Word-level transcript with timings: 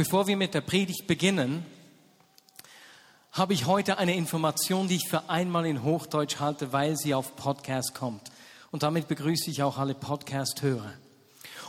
bevor 0.00 0.26
wir 0.26 0.38
mit 0.38 0.54
der 0.54 0.62
Predigt 0.62 1.06
beginnen, 1.06 1.62
habe 3.32 3.52
ich 3.52 3.66
heute 3.66 3.98
eine 3.98 4.16
Information, 4.16 4.88
die 4.88 4.94
ich 4.94 5.06
für 5.06 5.28
einmal 5.28 5.66
in 5.66 5.82
Hochdeutsch 5.82 6.40
halte, 6.40 6.72
weil 6.72 6.96
sie 6.96 7.12
auf 7.12 7.36
Podcast 7.36 7.94
kommt. 7.94 8.22
Und 8.70 8.82
damit 8.82 9.08
begrüße 9.08 9.50
ich 9.50 9.62
auch 9.62 9.76
alle 9.76 9.92
Podcast-Hörer. 9.92 10.94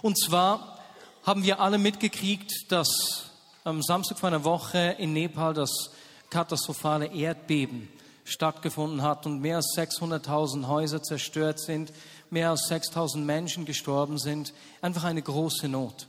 Und 0.02 0.17
zwar 0.17 0.79
haben 1.25 1.44
wir 1.44 1.59
alle 1.59 1.78
mitgekriegt, 1.78 2.71
dass 2.71 3.31
am 3.65 3.83
Samstag 3.83 4.17
vor 4.17 4.28
einer 4.28 4.46
Woche 4.46 4.96
in 4.98 5.12
Nepal 5.12 5.54
das 5.54 5.92
katastrophale 6.29 7.08
Erdbeben 7.08 7.90
stattgefunden 8.24 9.02
hat 9.02 9.26
und 9.26 9.42
mehr 9.42 9.58
als 9.58 9.76
600.000 9.76 10.68
Häuser 10.68 11.04
zerstört 11.04 11.60
sind, 11.60 11.92
mehr 12.29 12.52
als 12.52 12.72
6.000 12.72 13.18
Menschen 13.18 13.66
gestorben 13.66 14.18
sind. 14.18 14.54
Einfach 14.82 15.04
eine 15.04 15.22
große 15.22 15.68
Not. 15.68 16.08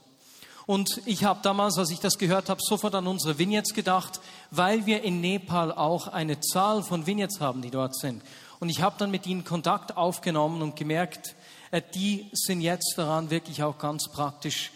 Und 0.67 1.03
ich 1.07 1.25
habe 1.25 1.41
damals, 1.43 1.79
als 1.79 1.91
ich 1.91 2.01
das 2.01 2.19
gehört 2.19 2.49
habe, 2.49 2.61
sofort 2.63 2.95
an 2.95 3.07
unsere 3.07 3.39
Vignettes 3.39 3.75
gedacht, 3.75 4.21
weil 4.51 4.87
wir 4.87 5.03
in 5.03 5.21
Nepal 5.21 5.73
auch 5.73 6.09
eine 6.09 6.41
Zahl 6.41 6.83
von 6.83 7.07
Vignettes 7.07 7.41
haben, 7.41 7.63
die 7.63 7.71
dort 7.71 7.97
sind. 7.97 8.23
Und 8.61 8.69
ich 8.69 8.81
habe 8.81 8.97
dann 8.99 9.11
mit 9.11 9.27
ihnen 9.27 9.45
Kontakt 9.45 9.97
aufgenommen 9.97 10.63
und 10.63 10.77
gemerkt, 10.77 11.35
äh, 11.73 11.83
die 11.95 12.31
sind 12.33 12.61
jetzt 12.61 12.95
daran, 12.97 13.31
wirklich 13.31 13.63
auch 13.63 13.79
ganz 13.79 14.09
praktisch 14.09 14.71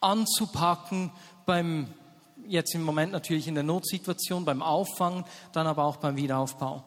anzupacken 0.00 1.10
beim 1.46 1.88
jetzt 2.50 2.74
im 2.74 2.82
Moment 2.82 3.12
natürlich 3.12 3.46
in 3.46 3.54
der 3.54 3.64
Notsituation, 3.64 4.44
beim 4.44 4.62
Auffangen, 4.62 5.24
dann 5.52 5.66
aber 5.66 5.84
auch 5.84 5.96
beim 5.96 6.16
Wiederaufbau. 6.16 6.82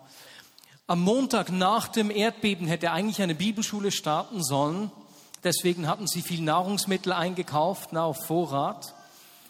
Am 0.88 1.02
Montag 1.02 1.52
nach 1.52 1.88
dem 1.88 2.12
Erdbeben 2.12 2.68
hätte 2.68 2.92
eigentlich 2.92 3.22
eine 3.22 3.36
Bibelschule 3.36 3.92
starten 3.92 4.44
sollen. 4.44 4.92
Deswegen 5.44 5.88
hatten 5.88 6.08
sie 6.08 6.22
viel 6.22 6.42
Nahrungsmittel 6.42 7.12
eingekauft, 7.12 7.90
na, 7.92 8.06
auf 8.06 8.26
Vorrat. 8.26 8.94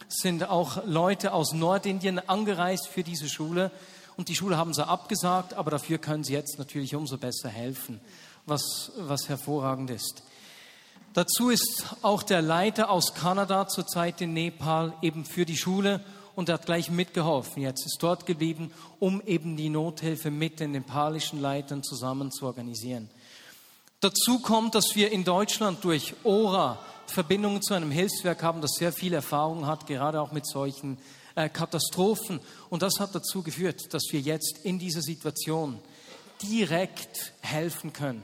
Sind 0.08 0.50
auch 0.50 0.86
Leute 0.86 1.34
aus 1.34 1.54
Nordindien 1.54 2.20
angereist 2.28 2.88
für 2.88 3.04
diese 3.04 3.30
Schule. 3.30 3.72
Und 4.18 4.30
die 4.30 4.36
Schule 4.36 4.58
haben 4.58 4.74
sie 4.74 4.86
abgesagt, 4.86 5.54
aber 5.54 5.72
dafür 5.72 5.98
können 5.98 6.24
sie 6.24 6.34
jetzt 6.34 6.58
natürlich 6.60 6.96
umso 6.96 7.18
besser 7.18 7.50
helfen, 7.50 8.00
was, 8.46 8.92
was 8.98 9.30
hervorragend 9.30 9.90
ist. 9.90 10.24
Dazu 11.14 11.50
ist 11.50 11.86
auch 12.02 12.24
der 12.24 12.42
Leiter 12.42 12.90
aus 12.90 13.14
Kanada 13.14 13.68
zurzeit 13.68 14.20
in 14.22 14.34
Nepal 14.34 14.94
eben 15.02 15.26
für 15.26 15.46
die 15.46 15.58
Schule 15.58 16.04
und 16.36 16.50
hat 16.50 16.66
gleich 16.66 16.90
mitgeholfen. 16.90 17.62
Jetzt 17.62 17.86
ist 17.86 17.98
dort 18.02 18.26
geblieben, 18.26 18.72
um 19.00 19.22
eben 19.22 19.56
die 19.56 19.70
Nothilfe 19.70 20.32
mit 20.32 20.60
den 20.60 20.72
nepalischen 20.72 21.40
Leitern 21.40 21.84
zusammen 21.84 22.32
zu 22.32 22.48
organisieren. 22.48 23.10
Dazu 24.04 24.40
kommt, 24.40 24.76
dass 24.76 24.96
wir 24.96 25.14
in 25.14 25.24
Deutschland 25.24 25.82
durch 25.86 26.14
ORA 26.26 26.78
Verbindungen 27.08 27.62
zu 27.62 27.74
einem 27.74 27.90
Hilfswerk 27.90 28.44
haben, 28.44 28.60
das 28.60 28.74
sehr 28.78 28.92
viel 28.92 29.14
Erfahrung 29.14 29.66
hat, 29.66 29.88
gerade 29.88 30.20
auch 30.20 30.34
mit 30.34 30.46
solchen 30.46 30.98
äh, 31.36 31.48
Katastrophen. 31.48 32.42
Und 32.70 32.82
das 32.82 33.00
hat 33.00 33.16
dazu 33.16 33.44
geführt, 33.44 33.94
dass 33.94 34.04
wir 34.12 34.20
jetzt 34.20 34.60
in 34.64 34.78
dieser 34.78 35.02
Situation 35.02 35.80
direkt 36.42 37.32
helfen 37.40 37.94
können 37.94 38.24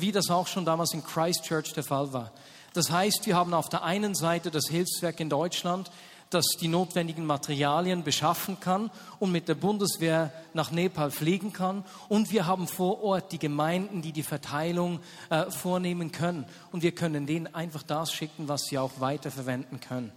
wie 0.00 0.12
das 0.12 0.30
auch 0.30 0.46
schon 0.46 0.64
damals 0.64 0.92
in 0.92 1.04
Christchurch 1.04 1.72
der 1.72 1.84
Fall 1.84 2.12
war. 2.12 2.32
Das 2.72 2.90
heißt, 2.90 3.26
wir 3.26 3.36
haben 3.36 3.54
auf 3.54 3.68
der 3.68 3.84
einen 3.84 4.14
Seite 4.14 4.50
das 4.50 4.66
Hilfswerk 4.68 5.20
in 5.20 5.28
Deutschland, 5.28 5.90
das 6.30 6.44
die 6.60 6.68
notwendigen 6.68 7.26
Materialien 7.26 8.02
beschaffen 8.02 8.58
kann 8.60 8.90
und 9.18 9.32
mit 9.32 9.48
der 9.48 9.54
Bundeswehr 9.54 10.32
nach 10.52 10.70
Nepal 10.70 11.10
fliegen 11.10 11.52
kann. 11.52 11.84
Und 12.08 12.32
wir 12.32 12.46
haben 12.46 12.66
vor 12.66 13.02
Ort 13.02 13.32
die 13.32 13.38
Gemeinden, 13.38 14.02
die 14.02 14.12
die 14.12 14.22
Verteilung 14.22 15.00
äh, 15.30 15.50
vornehmen 15.50 16.12
können. 16.12 16.44
Und 16.72 16.82
wir 16.82 16.92
können 16.92 17.26
denen 17.26 17.54
einfach 17.54 17.82
das 17.82 18.12
schicken, 18.12 18.48
was 18.48 18.62
sie 18.62 18.78
auch 18.78 19.00
weiterverwenden 19.00 19.80
können. 19.80 20.12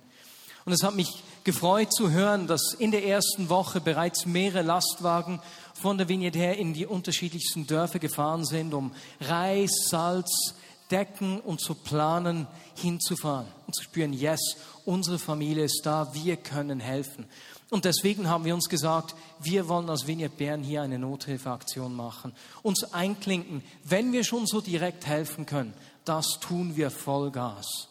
Und 0.66 0.74
es 0.74 0.84
hat 0.84 0.96
mich 0.96 1.24
gefreut 1.46 1.94
zu 1.94 2.12
hören, 2.12 2.46
dass 2.46 2.74
in 2.74 2.92
der 2.92 3.06
ersten 3.06 3.48
Woche 3.48 3.80
bereits 3.80 4.26
mehrere 4.26 4.64
Lastwagen 4.64 5.40
von 5.74 5.98
der 5.98 6.10
Vignette 6.10 6.40
her 6.40 6.58
in 6.58 6.74
die 6.74 6.86
unterschiedlichsten 6.86 7.68
Dörfer 7.68 8.00
gefahren 8.00 8.44
sind, 8.44 8.74
um 8.74 8.92
Reis, 9.22 9.72
Salz, 9.88 10.56
Decken 10.92 11.40
und 11.40 11.62
zu 11.62 11.74
planen 11.74 12.48
hinzufahren 12.76 13.48
und 13.66 13.76
zu 13.76 13.84
spüren, 13.84 14.12
yes, 14.12 14.58
unsere 14.88 15.20
Familie 15.20 15.66
ist 15.66 15.82
da, 15.84 16.14
wir 16.14 16.38
können 16.38 16.80
helfen. 16.80 17.26
Und 17.70 17.84
deswegen 17.84 18.30
haben 18.30 18.46
wir 18.46 18.56
uns 18.56 18.70
gesagt, 18.70 19.16
wir 19.40 19.68
wollen 19.68 19.90
als 19.90 20.08
Vignette 20.08 20.38
Bern 20.38 20.64
hier 20.64 20.82
eine 20.82 20.98
Nothilfeaktion 20.98 21.94
machen, 21.94 22.34
uns 22.64 22.94
einklinken, 22.94 23.62
wenn 23.84 24.14
wir 24.14 24.24
schon 24.24 24.48
so 24.48 24.62
direkt 24.62 25.06
helfen 25.06 25.46
können, 25.46 25.74
das 26.06 26.40
tun 26.40 26.78
wir 26.78 26.90
Vollgas. 26.90 27.90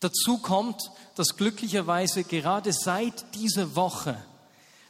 Dazu 0.00 0.38
kommt, 0.38 0.80
dass 1.14 1.36
glücklicherweise 1.36 2.24
gerade 2.24 2.72
seit 2.72 3.34
dieser 3.34 3.76
Woche 3.76 4.16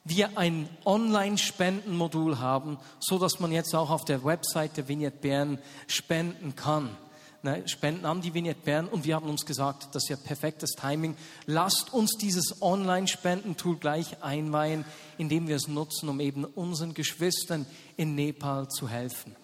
wir 0.05 0.39
ein 0.39 0.69
Online-Spendenmodul 0.85 2.39
haben, 2.39 2.79
so 3.01 3.19
dass 3.19 3.41
man 3.41 3.51
jetzt 3.51 3.75
auch 3.75 3.91
auf 3.91 4.05
der 4.05 4.25
Website 4.25 4.77
der 4.77 4.87
Vignette 4.87 5.17
Bern 5.17 5.59
spenden 5.89 6.55
kann. 6.55 6.97
Ne, 7.47 7.63
spenden 7.69 8.07
an 8.07 8.23
die 8.23 8.35
Vignette 8.35 8.59
Bern 8.65 8.89
und 8.89 9.05
wir 9.05 9.15
haben 9.15 9.29
uns 9.29 9.47
gesagt, 9.47 9.95
das 9.95 10.03
ist 10.03 10.09
ja 10.09 10.17
perfektes 10.17 10.73
Timing. 10.73 11.17
Lasst 11.47 11.93
uns 11.93 12.17
dieses 12.21 12.61
Online-Spendentool 12.61 13.77
gleich 13.77 14.21
einweihen, 14.21 14.85
indem 15.17 15.47
wir 15.47 15.55
es 15.55 15.69
nutzen, 15.69 16.09
um 16.09 16.19
eben 16.19 16.45
unseren 16.45 16.93
Geschwistern 16.93 17.65
in 17.97 18.17
Nepal 18.17 18.67
zu 18.67 18.89
helfen. 18.89 19.37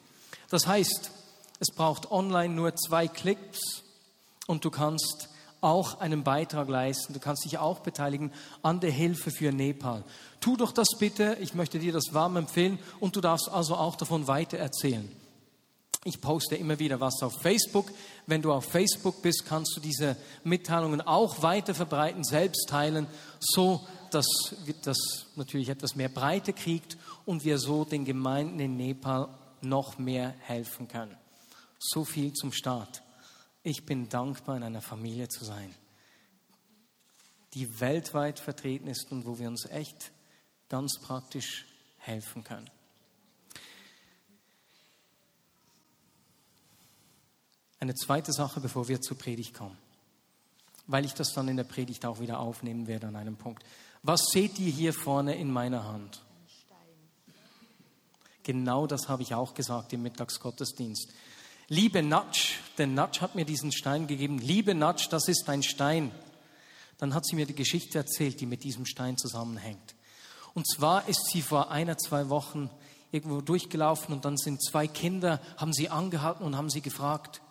Das 0.50 0.66
heißt, 0.66 1.12
es 1.60 1.68
braucht 1.76 2.10
online 2.10 2.52
nur 2.52 2.74
zwei 2.74 3.06
Klicks 3.06 3.84
und 4.48 4.64
du 4.64 4.72
kannst 4.72 5.28
auch 5.60 6.00
einen 6.00 6.24
Beitrag 6.24 6.68
leisten. 6.68 7.14
Du 7.14 7.20
kannst 7.20 7.44
dich 7.44 7.58
auch 7.58 7.78
beteiligen 7.78 8.32
an 8.62 8.80
der 8.80 8.90
Hilfe 8.90 9.30
für 9.30 9.52
Nepal. 9.52 10.02
Tu 10.40 10.56
doch 10.56 10.72
das 10.72 10.88
bitte. 10.98 11.36
Ich 11.40 11.54
möchte 11.54 11.78
dir 11.78 11.92
das 11.92 12.12
warm 12.14 12.36
empfehlen 12.36 12.80
und 12.98 13.14
du 13.14 13.20
darfst 13.20 13.48
also 13.48 13.76
auch 13.76 13.94
davon 13.94 14.26
weiter 14.26 14.58
erzählen. 14.58 15.08
Ich 16.04 16.20
poste 16.20 16.56
immer 16.56 16.78
wieder 16.80 17.00
was 17.00 17.22
auf 17.22 17.40
Facebook. 17.40 17.92
Wenn 18.26 18.42
du 18.42 18.52
auf 18.52 18.64
Facebook 18.64 19.22
bist, 19.22 19.44
kannst 19.46 19.76
du 19.76 19.80
diese 19.80 20.16
Mitteilungen 20.42 21.00
auch 21.00 21.42
weiter 21.42 21.74
verbreiten, 21.74 22.24
selbst 22.24 22.68
teilen, 22.68 23.06
so 23.38 23.86
dass 24.10 24.26
das 24.82 25.26
natürlich 25.36 25.68
etwas 25.68 25.94
mehr 25.94 26.08
Breite 26.08 26.52
kriegt 26.52 26.98
und 27.24 27.44
wir 27.44 27.58
so 27.58 27.84
den 27.84 28.04
Gemeinden 28.04 28.58
in 28.60 28.76
Nepal 28.76 29.28
noch 29.60 29.98
mehr 29.98 30.34
helfen 30.40 30.88
können. 30.88 31.16
So 31.78 32.04
viel 32.04 32.32
zum 32.32 32.52
Start. 32.52 33.02
Ich 33.62 33.86
bin 33.86 34.08
dankbar, 34.08 34.56
in 34.56 34.64
einer 34.64 34.82
Familie 34.82 35.28
zu 35.28 35.44
sein, 35.44 35.72
die 37.54 37.80
weltweit 37.80 38.40
vertreten 38.40 38.88
ist 38.88 39.12
und 39.12 39.24
wo 39.24 39.38
wir 39.38 39.48
uns 39.48 39.66
echt 39.66 40.10
ganz 40.68 40.98
praktisch 41.00 41.66
helfen 41.98 42.42
können. 42.42 42.68
Eine 47.82 47.96
zweite 47.96 48.32
Sache, 48.32 48.60
bevor 48.60 48.86
wir 48.86 49.00
zur 49.00 49.18
Predigt 49.18 49.54
kommen, 49.54 49.76
weil 50.86 51.04
ich 51.04 51.14
das 51.14 51.32
dann 51.34 51.48
in 51.48 51.56
der 51.56 51.64
Predigt 51.64 52.06
auch 52.06 52.20
wieder 52.20 52.38
aufnehmen 52.38 52.86
werde 52.86 53.08
an 53.08 53.16
einem 53.16 53.34
Punkt. 53.34 53.64
Was 54.04 54.26
seht 54.30 54.56
ihr 54.60 54.70
hier 54.70 54.94
vorne 54.94 55.34
in 55.34 55.50
meiner 55.50 55.82
Hand? 55.82 56.22
Genau 58.44 58.86
das 58.86 59.08
habe 59.08 59.24
ich 59.24 59.34
auch 59.34 59.54
gesagt 59.54 59.92
im 59.92 60.02
Mittagsgottesdienst. 60.04 61.08
Liebe 61.66 62.04
Natsch, 62.04 62.60
denn 62.78 62.94
Natsch 62.94 63.20
hat 63.20 63.34
mir 63.34 63.44
diesen 63.44 63.72
Stein 63.72 64.06
gegeben. 64.06 64.38
Liebe 64.38 64.76
Natsch, 64.76 65.08
das 65.10 65.26
ist 65.26 65.48
ein 65.48 65.64
Stein. 65.64 66.12
Dann 66.98 67.14
hat 67.14 67.26
sie 67.26 67.34
mir 67.34 67.46
die 67.46 67.56
Geschichte 67.56 67.98
erzählt, 67.98 68.40
die 68.40 68.46
mit 68.46 68.62
diesem 68.62 68.86
Stein 68.86 69.16
zusammenhängt. 69.18 69.96
Und 70.54 70.68
zwar 70.68 71.08
ist 71.08 71.30
sie 71.32 71.42
vor 71.42 71.72
einer, 71.72 71.98
zwei 71.98 72.28
Wochen 72.28 72.70
irgendwo 73.10 73.40
durchgelaufen 73.40 74.14
und 74.14 74.24
dann 74.24 74.36
sind 74.36 74.62
zwei 74.62 74.86
Kinder, 74.86 75.40
haben 75.56 75.72
sie 75.72 75.88
angehalten 75.88 76.44
und 76.44 76.56
haben 76.56 76.70
sie 76.70 76.80
gefragt, 76.80 77.42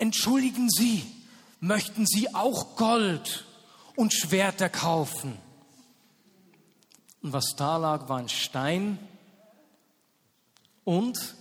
entschuldigen 0.00 0.68
Sie, 0.70 1.04
möchten 1.60 2.06
Sie 2.06 2.34
auch 2.34 2.76
Gold 2.76 3.46
und 3.96 4.12
Schwerter 4.12 4.68
kaufen? 4.68 5.38
Und 7.22 7.32
was 7.32 7.54
da 7.56 7.76
lag, 7.76 8.08
war 8.08 8.18
ein 8.18 8.28
Stein 8.28 8.98
und 10.84 11.36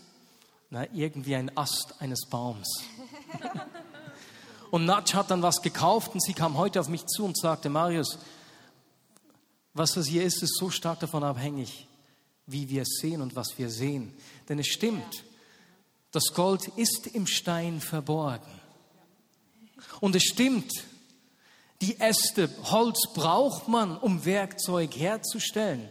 na, 0.70 0.86
irgendwie 0.94 1.36
ein 1.36 1.56
Ast 1.58 1.96
eines 2.00 2.28
Baums. 2.30 2.84
Und 4.72 4.86
Natsch 4.86 5.16
hat 5.16 5.32
dann 5.32 5.42
was 5.42 5.62
gekauft 5.62 6.14
und 6.14 6.22
sie 6.22 6.34
kam 6.34 6.58
heute 6.58 6.80
auf 6.80 6.90
mich 6.90 7.06
zu 7.08 7.26
und 7.26 7.36
sagte, 7.38 7.70
Marius, 7.70 8.20
was 9.74 9.94
das 9.94 10.06
hier 10.06 10.24
ist, 10.24 10.44
ist 10.44 10.58
so 10.58 10.70
stark 10.70 11.00
davon 11.00 11.24
abhängig, 11.24 11.88
wie 12.46 12.70
wir 12.70 12.84
es 12.84 13.00
sehen 13.02 13.22
und 13.22 13.36
was 13.36 13.58
wir 13.58 13.70
sehen. 13.70 14.14
Denn 14.48 14.60
es 14.60 14.68
stimmt, 14.68 15.24
das 16.12 16.34
Gold 16.34 16.68
ist 16.76 17.08
im 17.08 17.28
Stein 17.28 17.82
verborgen. 17.82 18.50
Und 20.00 20.16
es 20.16 20.24
stimmt, 20.24 20.72
die 21.82 22.00
Äste, 22.00 22.50
Holz 22.64 23.00
braucht 23.14 23.68
man, 23.68 23.98
um 23.98 24.26
Werkzeug 24.26 24.96
herzustellen. 24.96 25.90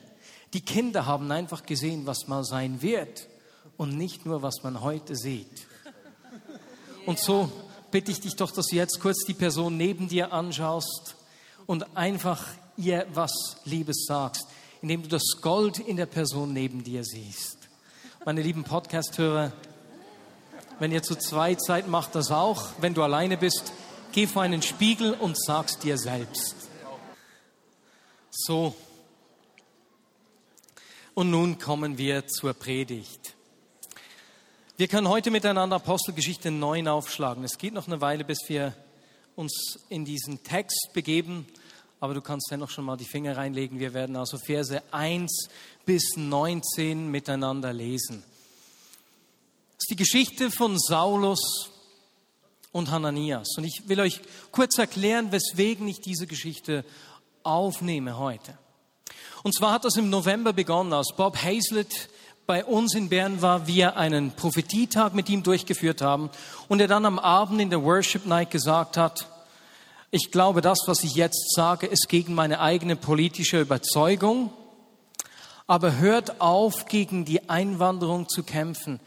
Die 0.53 0.61
Kinder 0.61 1.07
haben 1.07 1.31
einfach 1.31 1.65
gesehen, 1.65 2.07
was 2.07 2.27
mal 2.27 2.45
sein 2.45 2.83
wird 2.83 3.27
und 3.77 3.97
nicht 3.97 4.27
nur, 4.27 4.43
was 4.43 4.63
man 4.63 4.83
heute 4.83 5.17
sieht. 5.17 5.67
Und 7.07 7.19
so 7.19 7.51
bitte 7.91 8.11
ich 8.11 8.21
dich 8.21 8.37
doch, 8.37 8.51
dass 8.51 8.67
du 8.67 8.77
jetzt 8.77 9.01
kurz 9.01 9.25
die 9.25 9.35
Person 9.35 9.77
neben 9.77 10.09
dir 10.09 10.33
anschaust 10.33 11.17
und 11.67 11.97
einfach 11.97 12.47
ihr 12.77 13.07
was 13.15 13.57
Liebes 13.65 14.05
sagst, 14.07 14.47
indem 14.83 15.03
du 15.03 15.09
das 15.09 15.41
Gold 15.41 15.79
in 15.79 15.97
der 15.97 16.07
Person 16.07 16.53
neben 16.53 16.85
dir 16.85 17.05
siehst. 17.05 17.57
Meine 18.25 18.43
lieben 18.43 18.65
Podcast-Hörer, 18.65 19.53
wenn 20.79 20.93
ihr 20.93 21.03
zu 21.03 21.17
zweit 21.17 21.63
seid, 21.63 21.89
macht 21.89 22.15
das 22.15 22.31
auch. 22.31 22.69
Wenn 22.81 22.95
du 22.95 23.03
alleine 23.03 23.37
bist, 23.37 23.73
geh 24.13 24.27
vor 24.27 24.43
einen 24.43 24.63
Spiegel 24.63 25.15
und 25.15 25.37
sag's 25.41 25.79
dir 25.79 25.99
selbst. 25.99 26.55
So. 28.31 28.75
Und 31.15 31.31
nun 31.31 31.59
kommen 31.59 31.99
wir 31.99 32.27
zur 32.29 32.55
Predigt. 32.55 33.35
Wir 34.77 34.87
können 34.87 35.09
heute 35.09 35.33
miteinander 35.33 35.77
Apostelgeschichte 35.77 36.53
9 36.53 36.87
aufschlagen. 36.87 37.43
Es 37.43 37.59
geht 37.59 37.75
noch 37.75 37.89
eine 37.89 38.01
Weile, 38.01 38.23
bis 38.23 38.39
wir 38.47 38.75
uns 39.35 39.81
in 39.89 40.05
diesen 40.05 40.45
Text 40.45 40.91
begeben, 40.95 41.49
aber 41.99 42.15
du 42.15 42.21
kannst 42.21 42.49
dennoch 42.53 42.71
schon 42.71 42.85
mal 42.85 42.97
die 42.97 43.05
Finger 43.05 43.37
reinlegen. 43.37 43.81
Wir 43.81 43.93
werden 43.93 44.15
also 44.15 44.39
Verse 44.39 44.81
1 44.93 45.49
bis 45.85 46.17
19 46.17 47.11
miteinander 47.11 47.73
lesen. 47.73 48.23
Das 49.79 49.85
ist 49.85 49.91
die 49.91 49.97
Geschichte 49.97 50.51
von 50.51 50.77
Saulus 50.77 51.71
und 52.73 52.91
Hananias. 52.91 53.57
Und 53.57 53.63
ich 53.63 53.89
will 53.89 54.01
euch 54.01 54.21
kurz 54.51 54.77
erklären, 54.77 55.31
weswegen 55.31 55.87
ich 55.87 56.01
diese 56.01 56.27
Geschichte 56.27 56.85
aufnehme 57.45 58.19
heute. 58.19 58.59
Und 59.45 59.55
zwar 59.55 59.71
hat 59.71 59.85
das 59.85 59.97
im 59.97 60.11
November 60.11 60.53
begonnen, 60.53 60.93
als 60.93 61.15
Bob 61.17 61.37
Hazlett 61.37 62.09
bei 62.45 62.65
uns 62.65 62.97
in 62.97 63.09
Bern 63.09 63.41
war, 63.41 63.69
wir 63.69 63.97
einen 63.97 64.33
Prophetietag 64.33 65.15
mit 65.15 65.29
ihm 65.29 65.45
durchgeführt 65.45 66.03
haben 66.03 66.31
und 66.67 66.81
er 66.81 66.89
dann 66.89 67.07
am 67.07 67.21
Abend 67.21 67.61
in 67.61 67.71
der 67.71 67.85
Worship 67.85 68.27
Night 68.27 68.51
gesagt 68.51 68.97
hat, 68.97 69.29
ich 70.11 70.33
glaube, 70.33 70.61
das, 70.61 70.81
was 70.87 71.05
ich 71.05 71.15
jetzt 71.15 71.55
sage, 71.55 71.87
ist 71.87 72.09
gegen 72.09 72.35
meine 72.35 72.59
eigene 72.59 72.97
politische 72.97 73.61
Überzeugung, 73.61 74.53
aber 75.69 75.99
hört 75.99 76.41
auf, 76.41 76.87
gegen 76.87 77.25
die 77.25 77.49
Einwanderung 77.49 78.29
zu 78.29 78.43
kämpfen, 78.43 78.99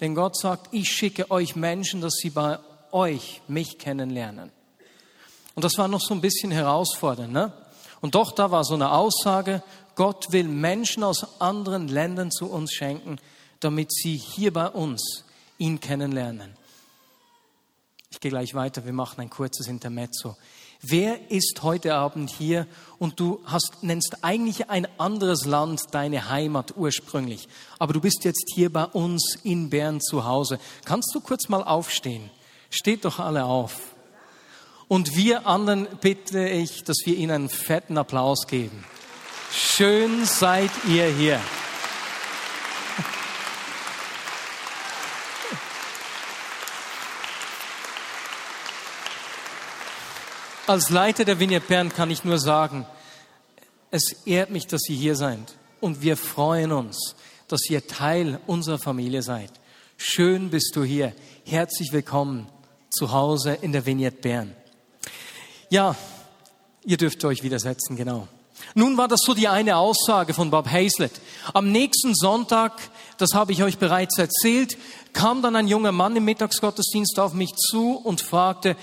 denn 0.00 0.14
Gott 0.14 0.36
sagt, 0.36 0.68
ich 0.72 0.88
schicke 0.88 1.30
euch 1.30 1.56
Menschen, 1.56 2.00
dass 2.00 2.14
sie 2.14 2.30
bei 2.30 2.58
euch 2.92 3.40
mich 3.48 3.78
kennenlernen. 3.78 4.50
Und 5.54 5.64
das 5.64 5.78
war 5.78 5.88
noch 5.88 6.00
so 6.00 6.14
ein 6.14 6.20
bisschen 6.20 6.50
herausfordernd, 6.50 7.32
ne? 7.32 7.52
Und 8.00 8.14
doch, 8.14 8.32
da 8.32 8.50
war 8.50 8.62
so 8.62 8.74
eine 8.74 8.92
Aussage, 8.92 9.62
Gott 9.94 10.30
will 10.30 10.44
Menschen 10.44 11.02
aus 11.02 11.40
anderen 11.40 11.88
Ländern 11.88 12.30
zu 12.30 12.50
uns 12.50 12.72
schenken, 12.72 13.18
damit 13.60 13.90
sie 13.92 14.16
hier 14.16 14.52
bei 14.52 14.68
uns 14.68 15.24
ihn 15.56 15.80
kennenlernen. 15.80 16.54
Ich 18.10 18.20
gehe 18.20 18.30
gleich 18.30 18.54
weiter, 18.54 18.84
wir 18.84 18.92
machen 18.92 19.20
ein 19.20 19.30
kurzes 19.30 19.66
Intermezzo. 19.66 20.36
Wer 20.88 21.30
ist 21.30 21.62
heute 21.62 21.94
Abend 21.94 22.30
hier 22.30 22.66
und 22.98 23.18
du 23.18 23.40
hast, 23.44 23.82
nennst 23.82 24.18
eigentlich 24.22 24.70
ein 24.70 24.86
anderes 24.98 25.44
Land 25.44 25.80
deine 25.90 26.28
Heimat 26.28 26.74
ursprünglich, 26.76 27.48
aber 27.78 27.92
du 27.92 28.00
bist 28.00 28.24
jetzt 28.24 28.52
hier 28.54 28.72
bei 28.72 28.84
uns 28.84 29.36
in 29.42 29.70
Bern 29.70 30.00
zu 30.00 30.24
Hause. 30.24 30.60
Kannst 30.84 31.12
du 31.12 31.20
kurz 31.20 31.48
mal 31.48 31.64
aufstehen? 31.64 32.30
Steht 32.70 33.04
doch 33.04 33.18
alle 33.18 33.46
auf. 33.46 33.96
Und 34.86 35.16
wir 35.16 35.46
anderen 35.46 35.88
bitte 36.00 36.48
ich, 36.48 36.84
dass 36.84 36.98
wir 37.04 37.16
ihnen 37.16 37.32
einen 37.32 37.48
fetten 37.48 37.98
Applaus 37.98 38.46
geben. 38.46 38.84
Schön 39.52 40.24
seid 40.24 40.70
ihr 40.88 41.06
hier. 41.06 41.40
Als 50.68 50.90
Leiter 50.90 51.24
der 51.24 51.38
Vineyard 51.38 51.68
Bern 51.68 51.92
kann 51.92 52.10
ich 52.10 52.24
nur 52.24 52.40
sagen, 52.40 52.86
es 53.92 54.26
ehrt 54.26 54.50
mich, 54.50 54.66
dass 54.66 54.88
ihr 54.88 54.96
hier 54.96 55.14
seid. 55.14 55.54
Und 55.80 56.02
wir 56.02 56.16
freuen 56.16 56.72
uns, 56.72 57.14
dass 57.46 57.70
ihr 57.70 57.86
Teil 57.86 58.40
unserer 58.48 58.78
Familie 58.78 59.22
seid. 59.22 59.52
Schön 59.96 60.50
bist 60.50 60.74
du 60.74 60.82
hier. 60.82 61.12
Herzlich 61.44 61.92
willkommen 61.92 62.48
zu 62.90 63.12
Hause 63.12 63.56
in 63.62 63.70
der 63.70 63.86
Vineyard 63.86 64.20
Bern. 64.20 64.56
Ja, 65.70 65.94
ihr 66.84 66.96
dürft 66.96 67.24
euch 67.24 67.44
widersetzen, 67.44 67.94
genau. 67.94 68.26
Nun 68.74 68.96
war 68.96 69.06
das 69.06 69.20
so 69.24 69.34
die 69.34 69.46
eine 69.46 69.76
Aussage 69.76 70.34
von 70.34 70.50
Bob 70.50 70.68
Hazlett. 70.68 71.12
Am 71.54 71.70
nächsten 71.70 72.12
Sonntag, 72.16 72.72
das 73.18 73.34
habe 73.34 73.52
ich 73.52 73.62
euch 73.62 73.78
bereits 73.78 74.18
erzählt, 74.18 74.76
kam 75.12 75.42
dann 75.42 75.54
ein 75.54 75.68
junger 75.68 75.92
Mann 75.92 76.16
im 76.16 76.24
Mittagsgottesdienst 76.24 77.20
auf 77.20 77.34
mich 77.34 77.54
zu 77.54 77.92
und 77.92 78.20
fragte, 78.20 78.76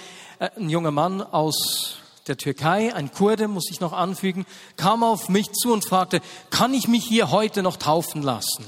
ein 0.58 0.70
junger 0.70 0.92
Mann 0.92 1.22
aus 1.22 1.96
der 2.28 2.38
Türkei, 2.38 2.94
ein 2.94 3.12
Kurde, 3.12 3.48
muss 3.48 3.70
ich 3.72 3.80
noch 3.80 3.94
anfügen, 3.94 4.46
kam 4.76 5.04
auf 5.04 5.30
mich 5.30 5.52
zu 5.54 5.72
und 5.72 5.86
fragte, 5.86 6.22
kann 6.50 6.74
ich 6.74 6.88
mich 6.88 7.06
hier 7.06 7.32
heute 7.32 7.64
noch 7.64 7.78
taufen 7.78 8.22
lassen? 8.22 8.66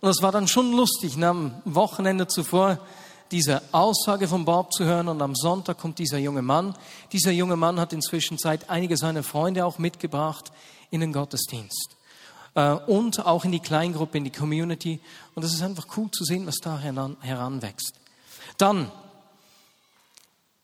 Und 0.00 0.08
das 0.08 0.22
war 0.22 0.32
dann 0.32 0.48
schon 0.48 0.72
lustig. 0.72 1.22
Am 1.22 1.60
Wochenende 1.64 2.26
zuvor 2.26 2.78
diese 3.30 3.62
Aussage 3.72 4.26
von 4.26 4.44
Bob 4.44 4.72
zu 4.72 4.84
hören 4.84 5.08
und 5.08 5.20
am 5.20 5.34
Sonntag 5.34 5.78
kommt 5.78 5.98
dieser 5.98 6.18
junge 6.18 6.42
Mann. 6.42 6.74
Dieser 7.12 7.30
junge 7.30 7.56
Mann 7.56 7.78
hat 7.78 7.92
inzwischen 7.92 8.38
Zeit 8.38 8.70
einige 8.70 8.96
seiner 8.96 9.22
Freunde 9.22 9.64
auch 9.64 9.78
mitgebracht 9.78 10.50
in 10.90 11.00
den 11.00 11.12
Gottesdienst 11.12 11.96
äh, 12.54 12.72
und 12.72 13.24
auch 13.26 13.44
in 13.44 13.52
die 13.52 13.60
Kleingruppe, 13.60 14.18
in 14.18 14.24
die 14.24 14.32
Community. 14.32 15.00
Und 15.34 15.44
es 15.44 15.52
ist 15.52 15.62
einfach 15.62 15.86
cool 15.96 16.10
zu 16.10 16.24
sehen, 16.24 16.46
was 16.46 16.56
da 16.56 16.78
heran, 16.78 17.16
heranwächst. 17.20 17.92
Dann, 18.56 18.90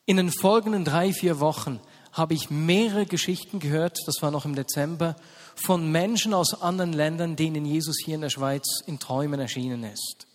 in 0.06 0.17
den 0.17 0.31
folgenden 0.31 0.85
drei, 0.85 1.12
vier 1.12 1.41
Wochen 1.41 1.81
habe 2.12 2.35
ich 2.35 2.51
mehrere 2.51 3.06
Geschichten 3.06 3.59
gehört, 3.59 3.99
das 4.06 4.23
war 4.23 4.31
noch 4.31 4.45
im 4.45 4.55
Dezember, 4.55 5.17
von 5.55 5.91
Menschen 5.91 6.35
aus 6.35 6.61
anderen 6.62 6.93
Ländern, 6.93 7.37
denen 7.37 7.65
Jesus 7.65 7.97
hier 8.05 8.15
in 8.15 8.21
der 8.21 8.31
Schweiz 8.31 8.83
in 8.87 8.99
Träumen 8.99 9.41
erschienen 9.41 9.85
ist. 9.85 10.27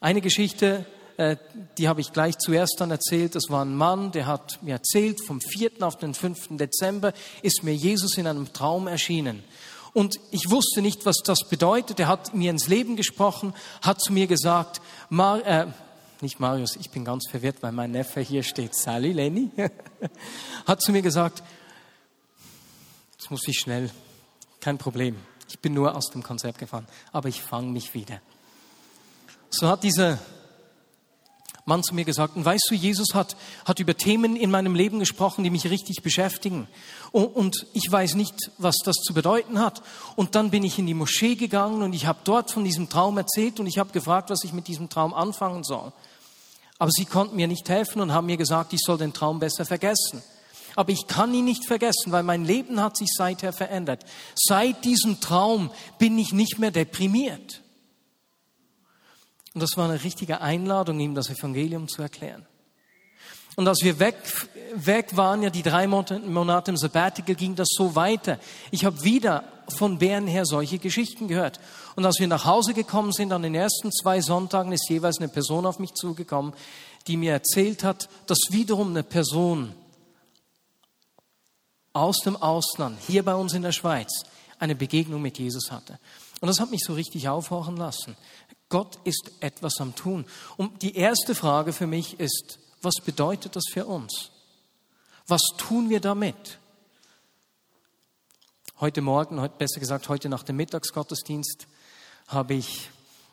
Eine 0.00 0.20
Geschichte 0.20 0.86
äh, 1.20 1.36
die 1.76 1.86
habe 1.86 2.00
ich 2.00 2.14
gleich 2.14 2.38
zuerst 2.38 2.76
dann 2.78 2.90
erzählt. 2.90 3.34
Das 3.34 3.50
war 3.50 3.62
ein 3.62 3.76
Mann, 3.76 4.10
der 4.10 4.26
hat 4.26 4.62
mir 4.62 4.72
erzählt, 4.72 5.22
vom 5.22 5.38
4. 5.42 5.72
auf 5.82 5.98
den 5.98 6.14
5. 6.14 6.56
Dezember 6.56 7.12
ist 7.42 7.62
mir 7.62 7.74
Jesus 7.74 8.16
in 8.16 8.26
einem 8.26 8.54
Traum 8.54 8.86
erschienen. 8.86 9.44
Und 9.92 10.18
ich 10.30 10.50
wusste 10.50 10.80
nicht, 10.80 11.04
was 11.04 11.16
das 11.22 11.40
bedeutet. 11.46 12.00
Er 12.00 12.08
hat 12.08 12.34
mir 12.34 12.50
ins 12.50 12.68
Leben 12.68 12.96
gesprochen, 12.96 13.52
hat 13.82 14.00
zu 14.00 14.14
mir 14.14 14.28
gesagt, 14.28 14.80
Mar 15.10 15.44
äh, 15.44 15.66
nicht 16.22 16.40
Marius, 16.40 16.76
ich 16.76 16.90
bin 16.90 17.04
ganz 17.04 17.28
verwirrt, 17.28 17.62
weil 17.62 17.72
mein 17.72 17.90
Neffe 17.90 18.20
hier 18.20 18.42
steht, 18.42 18.74
Sally 18.74 19.12
Lenny, 19.12 19.50
hat 20.66 20.80
zu 20.80 20.92
mir 20.92 21.02
gesagt, 21.02 21.42
jetzt 23.12 23.30
muss 23.30 23.46
ich 23.46 23.58
schnell, 23.58 23.90
kein 24.60 24.78
Problem, 24.78 25.16
ich 25.48 25.58
bin 25.58 25.74
nur 25.74 25.94
aus 25.96 26.10
dem 26.10 26.22
Konzept 26.22 26.58
gefahren, 26.58 26.86
aber 27.12 27.28
ich 27.28 27.40
fange 27.40 27.70
mich 27.70 27.94
wieder. 27.94 28.20
So 29.50 29.68
hat 29.68 29.82
dieser 29.82 30.18
Mann 31.70 31.82
zu 31.82 31.94
mir 31.94 32.04
gesagt, 32.04 32.36
und 32.36 32.44
weißt 32.44 32.66
du, 32.68 32.74
Jesus 32.74 33.14
hat, 33.14 33.36
hat 33.64 33.78
über 33.78 33.96
Themen 33.96 34.36
in 34.36 34.50
meinem 34.50 34.74
Leben 34.74 34.98
gesprochen, 34.98 35.44
die 35.44 35.50
mich 35.50 35.68
richtig 35.70 36.02
beschäftigen. 36.02 36.66
Und, 37.12 37.26
und 37.26 37.66
ich 37.74 37.90
weiß 37.90 38.14
nicht, 38.14 38.34
was 38.58 38.76
das 38.84 38.96
zu 38.96 39.14
bedeuten 39.14 39.58
hat. 39.60 39.82
Und 40.16 40.34
dann 40.34 40.50
bin 40.50 40.64
ich 40.64 40.78
in 40.78 40.86
die 40.86 40.94
Moschee 40.94 41.36
gegangen 41.36 41.82
und 41.82 41.92
ich 41.92 42.06
habe 42.06 42.20
dort 42.24 42.50
von 42.50 42.64
diesem 42.64 42.88
Traum 42.88 43.18
erzählt 43.18 43.60
und 43.60 43.66
ich 43.66 43.78
habe 43.78 43.92
gefragt, 43.92 44.30
was 44.30 44.44
ich 44.44 44.52
mit 44.52 44.68
diesem 44.68 44.88
Traum 44.88 45.14
anfangen 45.14 45.62
soll. 45.62 45.92
Aber 46.80 46.90
sie 46.90 47.04
konnten 47.04 47.36
mir 47.36 47.46
nicht 47.46 47.68
helfen 47.68 48.00
und 48.00 48.14
haben 48.14 48.24
mir 48.24 48.38
gesagt, 48.38 48.72
ich 48.72 48.80
soll 48.80 48.96
den 48.96 49.12
Traum 49.12 49.38
besser 49.38 49.66
vergessen. 49.66 50.22
Aber 50.76 50.90
ich 50.90 51.06
kann 51.06 51.34
ihn 51.34 51.44
nicht 51.44 51.66
vergessen, 51.66 52.10
weil 52.10 52.22
mein 52.22 52.42
Leben 52.42 52.80
hat 52.80 52.96
sich 52.96 53.10
seither 53.14 53.52
verändert. 53.52 54.06
Seit 54.34 54.82
diesem 54.82 55.20
Traum 55.20 55.70
bin 55.98 56.18
ich 56.18 56.32
nicht 56.32 56.58
mehr 56.58 56.70
deprimiert. 56.70 57.60
Und 59.52 59.62
das 59.62 59.76
war 59.76 59.90
eine 59.90 60.02
richtige 60.02 60.40
Einladung, 60.40 61.00
ihm 61.00 61.14
das 61.14 61.28
Evangelium 61.28 61.86
zu 61.86 62.00
erklären. 62.00 62.46
Und 63.56 63.68
als 63.68 63.82
wir 63.82 63.98
weg, 63.98 64.16
weg 64.74 65.14
waren, 65.18 65.42
ja 65.42 65.50
die 65.50 65.62
drei 65.62 65.86
Monate 65.86 66.70
im 66.70 66.76
Sabbatical, 66.78 67.34
ging 67.34 67.56
das 67.56 67.68
so 67.72 67.94
weiter. 67.94 68.38
Ich 68.70 68.86
habe 68.86 69.04
wieder 69.04 69.44
von 69.70 69.98
Bern 69.98 70.26
her 70.26 70.44
solche 70.44 70.78
Geschichten 70.78 71.28
gehört. 71.28 71.60
Und 71.96 72.04
als 72.04 72.18
wir 72.18 72.28
nach 72.28 72.44
Hause 72.44 72.74
gekommen 72.74 73.12
sind, 73.12 73.32
an 73.32 73.42
den 73.42 73.54
ersten 73.54 73.92
zwei 73.92 74.20
Sonntagen 74.20 74.72
ist 74.72 74.88
jeweils 74.88 75.18
eine 75.18 75.28
Person 75.28 75.66
auf 75.66 75.78
mich 75.78 75.94
zugekommen, 75.94 76.52
die 77.06 77.16
mir 77.16 77.32
erzählt 77.32 77.84
hat, 77.84 78.08
dass 78.26 78.38
wiederum 78.50 78.90
eine 78.90 79.02
Person 79.02 79.74
aus 81.92 82.18
dem 82.20 82.36
Ausland, 82.36 82.98
hier 83.06 83.24
bei 83.24 83.34
uns 83.34 83.52
in 83.54 83.62
der 83.62 83.72
Schweiz, 83.72 84.24
eine 84.58 84.74
Begegnung 84.74 85.22
mit 85.22 85.38
Jesus 85.38 85.70
hatte. 85.70 85.98
Und 86.40 86.48
das 86.48 86.60
hat 86.60 86.70
mich 86.70 86.82
so 86.84 86.94
richtig 86.94 87.28
aufhorchen 87.28 87.76
lassen. 87.76 88.16
Gott 88.68 88.98
ist 89.04 89.32
etwas 89.40 89.80
am 89.80 89.94
Tun. 89.94 90.24
Und 90.56 90.82
die 90.82 90.96
erste 90.96 91.34
Frage 91.34 91.72
für 91.72 91.86
mich 91.86 92.20
ist, 92.20 92.58
was 92.82 92.94
bedeutet 93.04 93.56
das 93.56 93.64
für 93.70 93.86
uns? 93.86 94.30
Was 95.26 95.42
tun 95.58 95.90
wir 95.90 96.00
damit? 96.00 96.59
Heute 98.80 99.02
Morgen, 99.02 99.46
besser 99.58 99.78
gesagt 99.78 100.08
heute 100.08 100.30
nach 100.30 100.42
dem 100.42 100.56
Mittagsgottesdienst, 100.56 101.66
habe 102.28 102.54
ich 102.54 102.88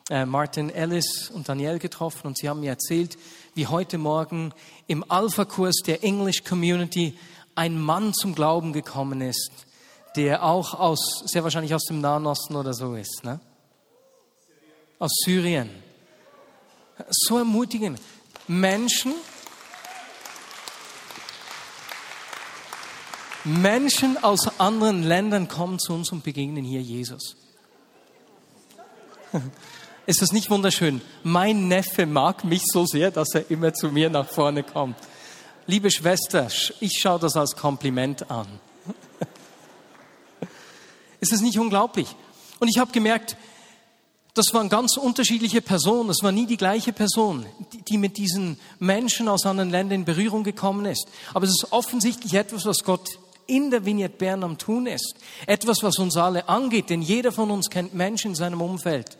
äh, 0.09 0.25
Martin 0.25 0.69
Ellis 0.69 1.31
und 1.33 1.47
Daniel 1.47 1.79
getroffen 1.79 2.27
und 2.27 2.37
sie 2.37 2.49
haben 2.49 2.59
mir 2.59 2.71
erzählt, 2.71 3.17
wie 3.55 3.65
heute 3.65 3.97
Morgen 3.97 4.51
im 4.87 5.09
Alpha-Kurs 5.09 5.83
der 5.85 6.03
English 6.03 6.43
Community 6.43 7.17
ein 7.55 7.79
Mann 7.79 8.13
zum 8.13 8.35
Glauben 8.35 8.73
gekommen 8.73 9.21
ist, 9.21 9.49
der 10.17 10.43
auch 10.43 10.73
aus, 10.73 11.23
sehr 11.27 11.45
wahrscheinlich 11.45 11.73
aus 11.73 11.85
dem 11.85 12.01
Nahen 12.01 12.25
Osten 12.25 12.57
oder 12.57 12.73
so 12.73 12.95
ist, 12.95 13.23
ne? 13.23 13.39
Aus 14.99 15.11
Syrien. 15.23 15.69
So 17.09 17.37
ermutigen. 17.37 17.97
Menschen, 18.49 19.13
Menschen 23.47 24.21
aus 24.21 24.59
anderen 24.59 25.03
Ländern 25.03 25.47
kommen 25.47 25.79
zu 25.79 25.93
uns 25.93 26.11
und 26.11 26.23
begegnen 26.23 26.65
hier 26.65 26.81
Jesus. 26.81 27.37
Ist 30.05 30.21
das 30.21 30.33
nicht 30.33 30.49
wunderschön? 30.49 31.01
Mein 31.23 31.69
Neffe 31.69 32.05
mag 32.05 32.43
mich 32.43 32.63
so 32.65 32.85
sehr, 32.85 33.09
dass 33.09 33.33
er 33.33 33.49
immer 33.49 33.73
zu 33.73 33.89
mir 33.89 34.09
nach 34.09 34.27
vorne 34.27 34.63
kommt. 34.63 34.97
Liebe 35.65 35.89
Schwester, 35.91 36.47
ich 36.81 36.99
schaue 36.99 37.19
das 37.19 37.37
als 37.37 37.55
Kompliment 37.55 38.29
an. 38.29 38.47
Ist 41.21 41.31
es 41.31 41.39
nicht 41.41 41.57
unglaublich? 41.57 42.15
Und 42.59 42.67
ich 42.67 42.79
habe 42.79 42.91
gemerkt, 42.91 43.37
das 44.33 44.53
waren 44.53 44.69
ganz 44.69 44.97
unterschiedliche 44.97 45.61
Personen. 45.61 46.09
Es 46.09 46.21
war 46.21 46.31
nie 46.31 46.45
die 46.45 46.57
gleiche 46.57 46.93
Person, 46.93 47.45
die 47.87 47.97
mit 47.97 48.17
diesen 48.17 48.59
Menschen 48.77 49.27
aus 49.27 49.45
anderen 49.45 49.69
Ländern 49.69 50.01
in 50.01 50.05
Berührung 50.05 50.43
gekommen 50.43 50.85
ist. 50.85 51.07
Aber 51.33 51.45
es 51.45 51.51
ist 51.51 51.71
offensichtlich 51.71 52.33
etwas, 52.33 52.65
was 52.65 52.83
Gott 52.83 53.19
in 53.47 53.71
der 53.71 53.85
Vignette 53.85 54.17
Bern 54.17 54.43
am 54.43 54.57
tun 54.57 54.85
ist. 54.87 55.15
Etwas, 55.45 55.83
was 55.83 55.97
uns 55.97 56.15
alle 56.17 56.47
angeht, 56.47 56.89
denn 56.89 57.01
jeder 57.01 57.31
von 57.31 57.49
uns 57.49 57.69
kennt 57.69 57.93
Menschen 57.93 58.31
in 58.31 58.35
seinem 58.35 58.61
Umfeld, 58.61 59.17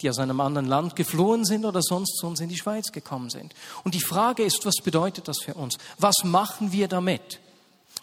die 0.00 0.10
aus 0.10 0.18
einem 0.18 0.40
anderen 0.40 0.66
Land 0.66 0.96
geflohen 0.96 1.44
sind 1.44 1.64
oder 1.64 1.80
sonst 1.82 2.18
zu 2.18 2.26
uns 2.26 2.40
in 2.40 2.48
die 2.48 2.58
Schweiz 2.58 2.92
gekommen 2.92 3.30
sind. 3.30 3.54
Und 3.84 3.94
die 3.94 4.00
Frage 4.00 4.42
ist, 4.42 4.66
was 4.66 4.76
bedeutet 4.82 5.28
das 5.28 5.38
für 5.42 5.54
uns? 5.54 5.78
Was 5.98 6.16
machen 6.24 6.72
wir 6.72 6.88
damit? 6.88 7.40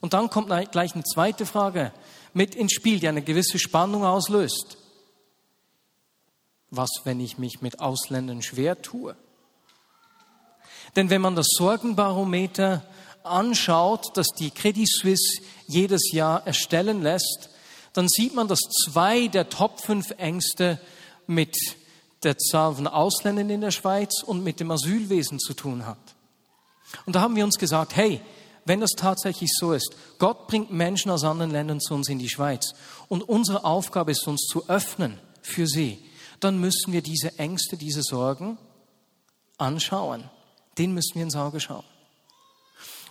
Und 0.01 0.13
dann 0.13 0.29
kommt 0.29 0.47
gleich 0.71 0.93
eine 0.93 1.03
zweite 1.03 1.45
Frage 1.45 1.93
mit 2.33 2.55
ins 2.55 2.73
Spiel, 2.73 2.99
die 2.99 3.07
eine 3.07 3.21
gewisse 3.21 3.59
Spannung 3.59 4.03
auslöst. 4.03 4.77
Was, 6.71 6.89
wenn 7.03 7.19
ich 7.19 7.37
mich 7.37 7.61
mit 7.61 7.79
Ausländern 7.79 8.41
schwer 8.41 8.81
tue? 8.81 9.15
Denn 10.95 11.09
wenn 11.09 11.21
man 11.21 11.35
das 11.35 11.47
Sorgenbarometer 11.57 12.83
anschaut, 13.25 14.15
das 14.15 14.27
die 14.37 14.51
Credit 14.51 14.87
Suisse 14.87 15.41
jedes 15.67 16.11
Jahr 16.11 16.45
erstellen 16.45 17.01
lässt, 17.01 17.49
dann 17.93 18.07
sieht 18.07 18.33
man, 18.33 18.47
dass 18.47 18.59
zwei 18.59 19.27
der 19.27 19.49
Top 19.49 19.79
5 19.79 20.11
Ängste 20.17 20.79
mit 21.27 21.55
der 22.23 22.37
Zahl 22.37 22.75
von 22.75 22.87
Ausländern 22.87 23.49
in 23.49 23.61
der 23.61 23.71
Schweiz 23.71 24.23
und 24.23 24.43
mit 24.43 24.59
dem 24.59 24.71
Asylwesen 24.71 25.39
zu 25.39 25.53
tun 25.53 25.85
hat. 25.85 25.97
Und 27.05 27.15
da 27.15 27.21
haben 27.21 27.35
wir 27.35 27.43
uns 27.43 27.57
gesagt, 27.57 27.95
hey, 27.95 28.21
wenn 28.65 28.79
das 28.79 28.91
tatsächlich 28.91 29.51
so 29.53 29.73
ist, 29.73 29.95
Gott 30.19 30.47
bringt 30.47 30.71
Menschen 30.71 31.11
aus 31.11 31.23
anderen 31.23 31.51
Ländern 31.51 31.81
zu 31.81 31.93
uns 31.93 32.07
in 32.07 32.19
die 32.19 32.29
Schweiz 32.29 32.73
und 33.09 33.21
unsere 33.21 33.65
Aufgabe 33.65 34.11
ist, 34.11 34.27
uns 34.27 34.47
zu 34.47 34.69
öffnen 34.69 35.19
für 35.41 35.67
sie, 35.67 36.03
dann 36.39 36.59
müssen 36.59 36.93
wir 36.93 37.01
diese 37.01 37.37
Ängste, 37.39 37.77
diese 37.77 38.03
Sorgen 38.03 38.57
anschauen. 39.57 40.29
Den 40.77 40.93
müssen 40.93 41.15
wir 41.15 41.23
ins 41.23 41.35
Auge 41.35 41.59
schauen. 41.59 41.83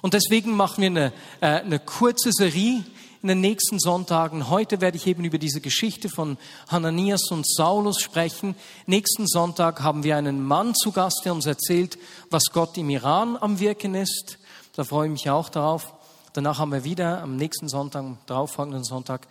Und 0.03 0.13
deswegen 0.15 0.55
machen 0.55 0.83
wir 0.83 0.91
eine, 0.91 1.13
äh, 1.41 1.47
eine 1.47 1.79
kurze 1.79 2.33
Serie 2.33 2.85
in 3.23 3.29
den 3.29 3.41
nächsten 3.41 3.79
Sonntagen. 3.79 4.51
Heute 4.51 4.81
werde 4.81 4.97
ich 4.97 5.07
eben 5.07 5.25
über 5.25 5.39
diese 5.39 5.61
Geschichte 5.61 6.09
von 6.09 6.37
Hananias 6.69 7.31
und 7.31 7.49
Saulus 7.49 8.01
sprechen. 8.01 8.57
Nächsten 8.87 9.29
Sonntag 9.29 9.81
haben 9.81 10.03
wir 10.03 10.17
einen 10.17 10.43
Mann 10.43 10.75
zu 10.75 10.91
Gast, 10.91 11.23
der 11.25 11.33
uns 11.33 11.47
erzählt, 11.47 11.99
was 12.31 12.47
Gott 12.53 12.77
im 12.77 12.91
Iran 12.91 13.39
am 13.41 13.61
Wirken 13.61 13.95
ist. 13.95 14.39
Da 14.75 14.83
freue 14.83 15.07
ich 15.07 15.13
mich 15.13 15.31
auch 15.31 15.49
darauf. 15.49 15.95
Danach 16.33 16.59
haben 16.59 16.73
wir 16.73 16.83
wieder 16.83 17.23
am 17.23 17.37
nächsten 17.37 17.69
Sonntag, 17.69 18.01
am 18.01 18.19
darauffolgenden 18.27 18.85
Sonntag, 18.85 19.29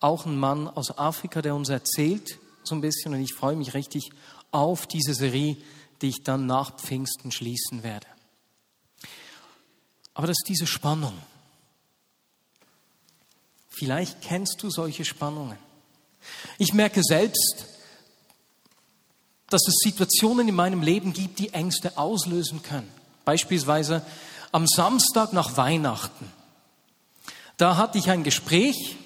auch 0.00 0.24
einen 0.24 0.38
Mann 0.38 0.68
aus 0.68 0.96
Afrika, 0.96 1.42
der 1.42 1.54
uns 1.54 1.68
erzählt 1.68 2.38
so 2.64 2.74
ein 2.74 2.80
bisschen. 2.80 3.12
Und 3.12 3.20
ich 3.20 3.34
freue 3.34 3.56
mich 3.56 3.74
richtig 3.74 4.10
auf 4.52 4.86
diese 4.86 5.14
Serie, 5.14 5.56
die 6.00 6.08
ich 6.08 6.22
dann 6.24 6.46
nach 6.46 6.76
Pfingsten 6.76 7.30
schließen 7.30 7.82
werde. 7.82 8.06
Aber 10.14 10.26
das 10.26 10.36
ist 10.38 10.48
diese 10.48 10.66
Spannung. 10.66 11.14
Vielleicht 13.68 14.20
kennst 14.20 14.62
du 14.62 14.70
solche 14.70 15.04
Spannungen. 15.04 15.58
Ich 16.58 16.74
merke 16.74 17.02
selbst, 17.02 17.66
dass 19.48 19.66
es 19.66 19.80
Situationen 19.82 20.48
in 20.48 20.54
meinem 20.54 20.82
Leben 20.82 21.12
gibt, 21.12 21.38
die 21.38 21.52
Ängste 21.52 21.96
auslösen 21.98 22.62
können. 22.62 22.88
Beispielsweise 23.24 24.04
am 24.50 24.66
Samstag 24.66 25.32
nach 25.32 25.56
Weihnachten. 25.56 26.30
Da 27.56 27.76
hatte 27.76 27.98
ich 27.98 28.10
ein 28.10 28.24
Gespräch 28.24 28.96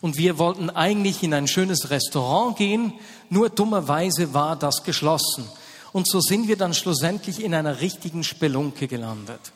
und 0.00 0.16
wir 0.16 0.38
wollten 0.38 0.70
eigentlich 0.70 1.22
in 1.22 1.34
ein 1.34 1.46
schönes 1.46 1.90
Restaurant 1.90 2.56
gehen, 2.56 2.92
nur 3.30 3.50
dummerweise 3.50 4.34
war 4.34 4.56
das 4.56 4.82
geschlossen. 4.82 5.48
Und 5.92 6.08
so 6.08 6.20
sind 6.20 6.48
wir 6.48 6.56
dann 6.56 6.74
schlussendlich 6.74 7.42
in 7.42 7.54
einer 7.54 7.80
richtigen 7.80 8.24
Spelunke 8.24 8.88
gelandet. 8.88 9.52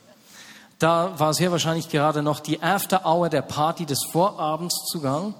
Da 0.78 1.18
war 1.18 1.32
sehr 1.32 1.50
wahrscheinlich 1.50 1.88
gerade 1.88 2.22
noch 2.22 2.40
die 2.40 2.62
After 2.62 3.06
Hour 3.06 3.30
der 3.30 3.42
Party 3.42 3.86
des 3.86 4.00
Vorabends 4.12 4.74
zugang. 4.90 5.34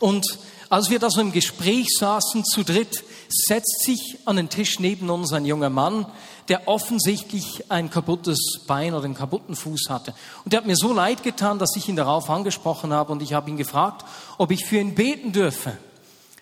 Und 0.00 0.24
als 0.68 0.90
wir 0.90 0.98
da 0.98 1.10
so 1.10 1.20
im 1.20 1.32
Gespräch 1.32 1.88
saßen 1.98 2.44
zu 2.44 2.62
dritt, 2.62 3.02
setzt 3.28 3.84
sich 3.84 4.18
an 4.26 4.36
den 4.36 4.48
Tisch 4.48 4.78
neben 4.78 5.10
uns 5.10 5.32
ein 5.32 5.44
junger 5.44 5.70
Mann, 5.70 6.06
der 6.48 6.68
offensichtlich 6.68 7.70
ein 7.70 7.90
kaputtes 7.90 8.60
Bein 8.68 8.94
oder 8.94 9.04
einen 9.04 9.14
kaputten 9.14 9.56
Fuß 9.56 9.86
hatte. 9.88 10.14
Und 10.44 10.52
der 10.52 10.60
hat 10.60 10.66
mir 10.66 10.76
so 10.76 10.92
leid 10.92 11.24
getan, 11.24 11.58
dass 11.58 11.74
ich 11.76 11.88
ihn 11.88 11.96
darauf 11.96 12.30
angesprochen 12.30 12.92
habe 12.92 13.10
und 13.10 13.22
ich 13.22 13.32
habe 13.32 13.50
ihn 13.50 13.56
gefragt, 13.56 14.04
ob 14.38 14.52
ich 14.52 14.64
für 14.64 14.78
ihn 14.78 14.94
beten 14.94 15.32
dürfe. 15.32 15.76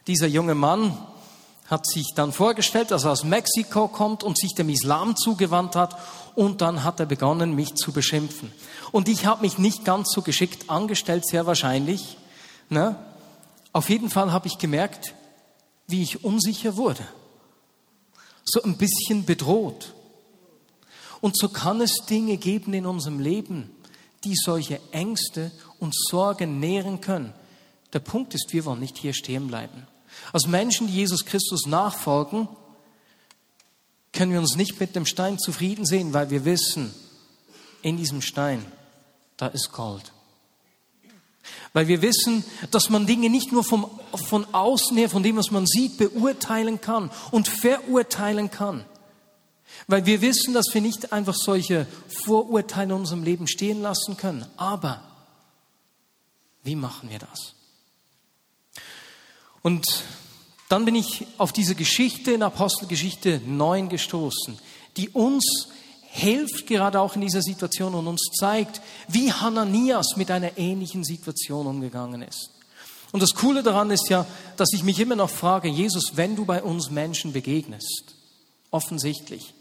Dieser 0.06 0.26
junge 0.26 0.54
Mann 0.54 0.96
hat 1.66 1.86
sich 1.86 2.12
dann 2.14 2.32
vorgestellt, 2.32 2.90
dass 2.90 3.04
er 3.04 3.12
aus 3.12 3.24
Mexiko 3.24 3.88
kommt 3.88 4.22
und 4.22 4.38
sich 4.38 4.54
dem 4.54 4.68
Islam 4.68 5.16
zugewandt 5.16 5.76
hat 5.76 5.96
und 6.34 6.60
dann 6.60 6.84
hat 6.84 7.00
er 7.00 7.06
begonnen, 7.06 7.54
mich 7.54 7.74
zu 7.74 7.92
beschimpfen. 7.92 8.52
Und 8.92 9.08
ich 9.08 9.26
habe 9.26 9.42
mich 9.42 9.58
nicht 9.58 9.84
ganz 9.84 10.12
so 10.12 10.22
geschickt 10.22 10.70
angestellt, 10.70 11.26
sehr 11.26 11.46
wahrscheinlich. 11.46 12.16
Ne? 12.68 12.96
Auf 13.72 13.88
jeden 13.90 14.10
Fall 14.10 14.32
habe 14.32 14.46
ich 14.46 14.58
gemerkt, 14.58 15.14
wie 15.86 16.02
ich 16.02 16.24
unsicher 16.24 16.76
wurde. 16.76 17.04
So 18.44 18.62
ein 18.62 18.76
bisschen 18.76 19.24
bedroht. 19.24 19.94
Und 21.20 21.36
so 21.38 21.48
kann 21.48 21.80
es 21.80 22.04
Dinge 22.08 22.36
geben 22.36 22.74
in 22.74 22.86
unserem 22.86 23.18
Leben, 23.18 23.70
die 24.24 24.34
solche 24.34 24.80
Ängste 24.92 25.52
und 25.78 25.94
Sorgen 25.94 26.60
nähren 26.60 27.00
können. 27.00 27.32
Der 27.92 28.00
Punkt 28.00 28.34
ist, 28.34 28.52
wir 28.52 28.64
wollen 28.64 28.80
nicht 28.80 28.98
hier 28.98 29.14
stehen 29.14 29.48
bleiben. 29.48 29.86
Als 30.32 30.46
Menschen, 30.46 30.86
die 30.86 30.94
Jesus 30.94 31.24
Christus 31.24 31.66
nachfolgen, 31.66 32.48
können 34.14 34.32
wir 34.32 34.40
uns 34.40 34.56
nicht 34.56 34.80
mit 34.80 34.96
dem 34.96 35.06
Stein 35.06 35.38
zufrieden 35.38 35.84
sehen, 35.84 36.14
weil 36.14 36.30
wir 36.30 36.44
wissen, 36.44 36.94
in 37.82 37.96
diesem 37.96 38.22
Stein, 38.22 38.64
da 39.36 39.48
ist 39.48 39.72
Gold. 39.72 40.12
Weil 41.74 41.88
wir 41.88 42.00
wissen, 42.00 42.44
dass 42.70 42.88
man 42.88 43.06
Dinge 43.06 43.28
nicht 43.28 43.52
nur 43.52 43.64
vom, 43.64 43.90
von 44.28 44.46
außen 44.54 44.96
her, 44.96 45.10
von 45.10 45.22
dem, 45.22 45.36
was 45.36 45.50
man 45.50 45.66
sieht, 45.66 45.98
beurteilen 45.98 46.80
kann 46.80 47.10
und 47.30 47.48
verurteilen 47.48 48.50
kann. 48.50 48.84
Weil 49.86 50.06
wir 50.06 50.22
wissen, 50.22 50.54
dass 50.54 50.72
wir 50.72 50.80
nicht 50.80 51.12
einfach 51.12 51.34
solche 51.34 51.86
Vorurteile 52.24 52.94
in 52.94 53.00
unserem 53.00 53.24
Leben 53.24 53.48
stehen 53.48 53.82
lassen 53.82 54.16
können. 54.16 54.46
Aber 54.56 55.02
wie 56.62 56.76
machen 56.76 57.10
wir 57.10 57.18
das? 57.18 57.54
Und 59.60 59.84
dann 60.68 60.84
bin 60.84 60.94
ich 60.94 61.26
auf 61.38 61.52
diese 61.52 61.74
Geschichte 61.74 62.32
in 62.32 62.42
Apostelgeschichte 62.42 63.40
9 63.46 63.88
gestoßen, 63.88 64.58
die 64.96 65.10
uns 65.10 65.68
hilft 66.02 66.68
gerade 66.68 67.00
auch 67.00 67.16
in 67.16 67.22
dieser 67.22 67.42
Situation 67.42 67.94
und 67.94 68.06
uns 68.06 68.30
zeigt, 68.38 68.80
wie 69.08 69.32
Hananias 69.32 70.16
mit 70.16 70.30
einer 70.30 70.56
ähnlichen 70.56 71.02
Situation 71.02 71.66
umgegangen 71.66 72.22
ist. 72.22 72.50
Und 73.10 73.20
das 73.20 73.34
Coole 73.34 73.62
daran 73.62 73.90
ist 73.90 74.08
ja, 74.08 74.26
dass 74.56 74.72
ich 74.72 74.84
mich 74.84 74.98
immer 75.00 75.16
noch 75.16 75.30
frage, 75.30 75.68
Jesus, 75.68 76.16
wenn 76.16 76.36
du 76.36 76.44
bei 76.44 76.62
uns 76.62 76.90
Menschen 76.90 77.32
begegnest, 77.32 78.14
offensichtlich, 78.70 79.54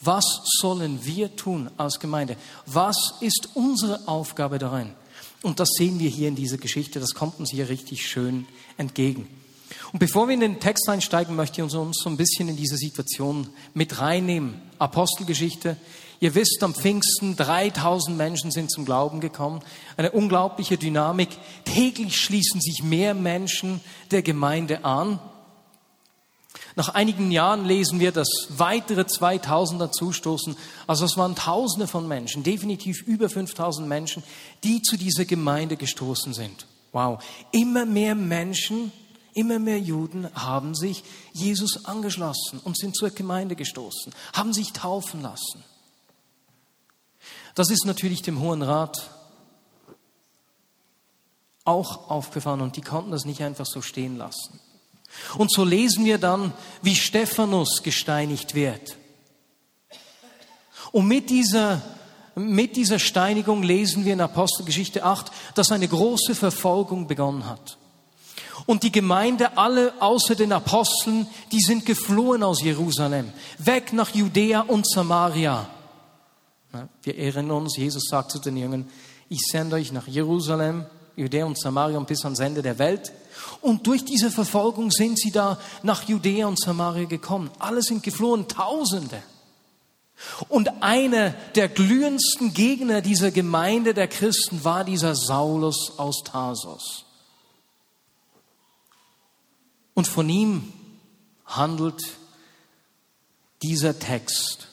was 0.00 0.40
sollen 0.60 1.04
wir 1.04 1.36
tun 1.36 1.70
als 1.76 2.00
Gemeinde? 2.00 2.36
Was 2.66 3.14
ist 3.20 3.50
unsere 3.54 4.06
Aufgabe 4.08 4.58
darin? 4.58 4.92
Und 5.42 5.60
das 5.60 5.68
sehen 5.76 6.00
wir 6.00 6.10
hier 6.10 6.28
in 6.28 6.36
dieser 6.36 6.58
Geschichte, 6.58 6.98
das 6.98 7.14
kommt 7.14 7.38
uns 7.38 7.50
hier 7.50 7.68
richtig 7.68 8.06
schön 8.08 8.46
entgegen. 8.76 9.28
Und 9.92 9.98
bevor 9.98 10.28
wir 10.28 10.34
in 10.34 10.40
den 10.40 10.60
Text 10.60 10.88
einsteigen, 10.88 11.36
möchte 11.36 11.60
ich 11.60 11.62
uns 11.62 11.98
so 11.98 12.10
ein 12.10 12.16
bisschen 12.16 12.48
in 12.48 12.56
diese 12.56 12.76
Situation 12.76 13.48
mit 13.74 14.00
reinnehmen. 14.00 14.60
Apostelgeschichte. 14.78 15.76
Ihr 16.20 16.34
wisst, 16.34 16.62
am 16.62 16.74
Pfingsten 16.74 17.34
3000 17.36 18.16
Menschen 18.16 18.52
sind 18.52 18.70
zum 18.70 18.84
Glauben 18.84 19.20
gekommen. 19.20 19.60
Eine 19.96 20.12
unglaubliche 20.12 20.78
Dynamik. 20.78 21.30
Täglich 21.64 22.16
schließen 22.20 22.60
sich 22.60 22.82
mehr 22.82 23.12
Menschen 23.12 23.80
der 24.12 24.22
Gemeinde 24.22 24.84
an. 24.84 25.18
Nach 26.74 26.90
einigen 26.90 27.30
Jahren 27.30 27.64
lesen 27.66 28.00
wir, 28.00 28.12
dass 28.12 28.28
weitere 28.56 29.06
2000 29.06 29.80
dazustoßen. 29.80 30.56
Also 30.86 31.04
es 31.04 31.16
waren 31.16 31.34
Tausende 31.34 31.86
von 31.86 32.08
Menschen, 32.08 32.42
definitiv 32.42 33.02
über 33.02 33.28
5000 33.28 33.88
Menschen, 33.88 34.22
die 34.64 34.80
zu 34.80 34.96
dieser 34.96 35.24
Gemeinde 35.24 35.76
gestoßen 35.76 36.32
sind. 36.32 36.66
Wow. 36.92 37.22
Immer 37.50 37.84
mehr 37.84 38.14
Menschen, 38.14 38.92
immer 39.34 39.58
mehr 39.58 39.78
Juden 39.78 40.28
haben 40.34 40.74
sich 40.74 41.04
Jesus 41.32 41.84
angeschlossen 41.84 42.60
und 42.64 42.78
sind 42.78 42.96
zur 42.96 43.10
Gemeinde 43.10 43.56
gestoßen, 43.56 44.12
haben 44.32 44.52
sich 44.52 44.72
taufen 44.72 45.22
lassen. 45.22 45.64
Das 47.54 47.70
ist 47.70 47.84
natürlich 47.84 48.22
dem 48.22 48.40
Hohen 48.40 48.62
Rat 48.62 49.10
auch 51.64 52.10
aufgefallen 52.10 52.60
und 52.60 52.76
die 52.76 52.80
konnten 52.80 53.10
das 53.10 53.24
nicht 53.24 53.42
einfach 53.42 53.66
so 53.66 53.82
stehen 53.82 54.16
lassen. 54.16 54.60
Und 55.36 55.52
so 55.52 55.64
lesen 55.64 56.04
wir 56.04 56.18
dann, 56.18 56.52
wie 56.80 56.96
Stephanus 56.96 57.82
gesteinigt 57.82 58.54
wird. 58.54 58.96
Und 60.90 61.06
mit 61.06 61.30
dieser, 61.30 61.82
mit 62.34 62.76
dieser 62.76 62.98
Steinigung 62.98 63.62
lesen 63.62 64.04
wir 64.04 64.14
in 64.14 64.20
Apostelgeschichte 64.20 65.04
8, 65.04 65.30
dass 65.54 65.70
eine 65.70 65.88
große 65.88 66.34
Verfolgung 66.34 67.06
begonnen 67.06 67.46
hat. 67.46 67.78
Und 68.66 68.82
die 68.82 68.92
Gemeinde, 68.92 69.56
alle 69.56 69.94
außer 70.00 70.34
den 70.34 70.52
Aposteln, 70.52 71.26
die 71.50 71.60
sind 71.60 71.86
geflohen 71.86 72.42
aus 72.42 72.62
Jerusalem, 72.62 73.32
weg 73.58 73.92
nach 73.92 74.14
Judäa 74.14 74.60
und 74.60 74.88
Samaria. 74.88 75.68
Wir 77.02 77.18
erinnern 77.18 77.50
uns, 77.50 77.76
Jesus 77.76 78.04
sagt 78.08 78.32
zu 78.32 78.38
den 78.38 78.56
Jüngern, 78.56 78.88
ich 79.28 79.40
sende 79.50 79.76
euch 79.76 79.92
nach 79.92 80.06
Jerusalem, 80.06 80.86
Judäa 81.16 81.44
und 81.44 81.58
Samaria 81.58 81.98
und 81.98 82.06
bis 82.06 82.24
ans 82.24 82.40
Ende 82.40 82.62
der 82.62 82.78
Welt. 82.78 83.12
Und 83.60 83.86
durch 83.86 84.04
diese 84.04 84.30
Verfolgung 84.30 84.90
sind 84.90 85.18
sie 85.18 85.30
da 85.30 85.58
nach 85.82 86.08
Judäa 86.08 86.46
und 86.46 86.60
Samaria 86.60 87.06
gekommen. 87.06 87.50
Alle 87.58 87.82
sind 87.82 88.02
geflohen, 88.02 88.48
Tausende. 88.48 89.22
Und 90.48 90.82
einer 90.82 91.30
der 91.54 91.68
glühendsten 91.68 92.54
Gegner 92.54 93.00
dieser 93.00 93.30
Gemeinde 93.30 93.92
der 93.92 94.08
Christen 94.08 94.64
war 94.64 94.84
dieser 94.84 95.14
Saulus 95.14 95.98
aus 95.98 96.22
Tarsos. 96.24 97.04
Und 99.94 100.08
von 100.08 100.28
ihm 100.28 100.72
handelt 101.44 102.02
dieser 103.62 103.98
Text. 103.98 104.68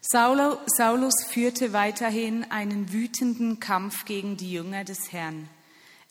Saulus 0.00 1.24
führte 1.28 1.72
weiterhin 1.72 2.50
einen 2.50 2.92
wütenden 2.92 3.60
Kampf 3.60 4.04
gegen 4.04 4.36
die 4.36 4.52
Jünger 4.52 4.84
des 4.84 5.12
Herrn. 5.12 5.48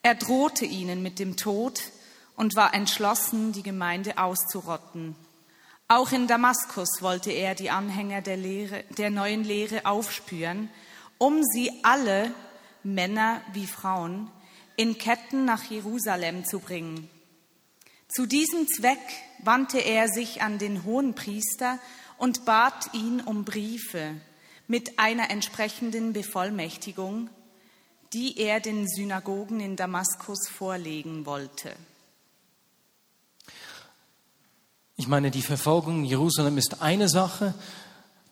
Er 0.01 0.15
drohte 0.15 0.65
ihnen 0.65 1.03
mit 1.03 1.20
dem 1.20 1.38
Tod 1.38 1.81
und 2.36 2.55
war 2.55 2.74
entschlossen, 2.74 3.51
die 3.51 3.62
Gemeinde 3.62 4.17
auszurotten. 4.17 5.15
Auch 5.88 6.12
in 6.12 6.25
Damaskus 6.25 7.01
wollte 7.01 7.31
er 7.31 7.53
die 7.53 7.70
Anhänger 7.70 8.22
der, 8.22 8.38
Lehre, 8.38 8.84
der 8.98 9.12
neuen 9.12 9.43
Lehre 9.43 9.86
aufspüren, 9.86 10.70
um 11.17 11.43
sie 11.43 11.72
alle, 11.84 12.34
Männer 12.81 13.41
wie 13.53 13.67
Frauen, 13.67 14.31
in 14.75 14.98
Ketten 14.98 15.46
nach 15.46 15.65
Jerusalem 15.65 16.46
zu 16.46 16.60
bringen. 16.60 17.10
Zu 18.13 18.25
diesem 18.25 18.68
Zweck 18.68 19.00
wandte 19.39 19.77
er 19.77 20.10
sich 20.10 20.41
an 20.41 20.58
den 20.58 20.84
Hohenpriester 20.84 21.80
und 22.18 22.44
bat 22.44 22.94
ihn 22.94 23.22
um 23.22 23.46
Briefe 23.46 24.15
mit 24.68 25.00
einer 25.00 25.30
entsprechenden 25.30 26.12
Bevollmächtigung, 26.12 27.30
die 28.12 28.38
er 28.38 28.60
den 28.60 28.88
Synagogen 28.88 29.62
in 29.62 29.77
Damaskus 29.77 30.50
vorlegen 30.50 31.25
wollte. 31.25 31.74
Ich 34.98 35.08
meine, 35.08 35.32
die 35.32 35.41
Verfolgung 35.41 36.00
in 36.00 36.06
Jerusalem 36.06 36.58
ist 36.58 36.82
eine 36.82 37.08
Sache. 37.08 37.53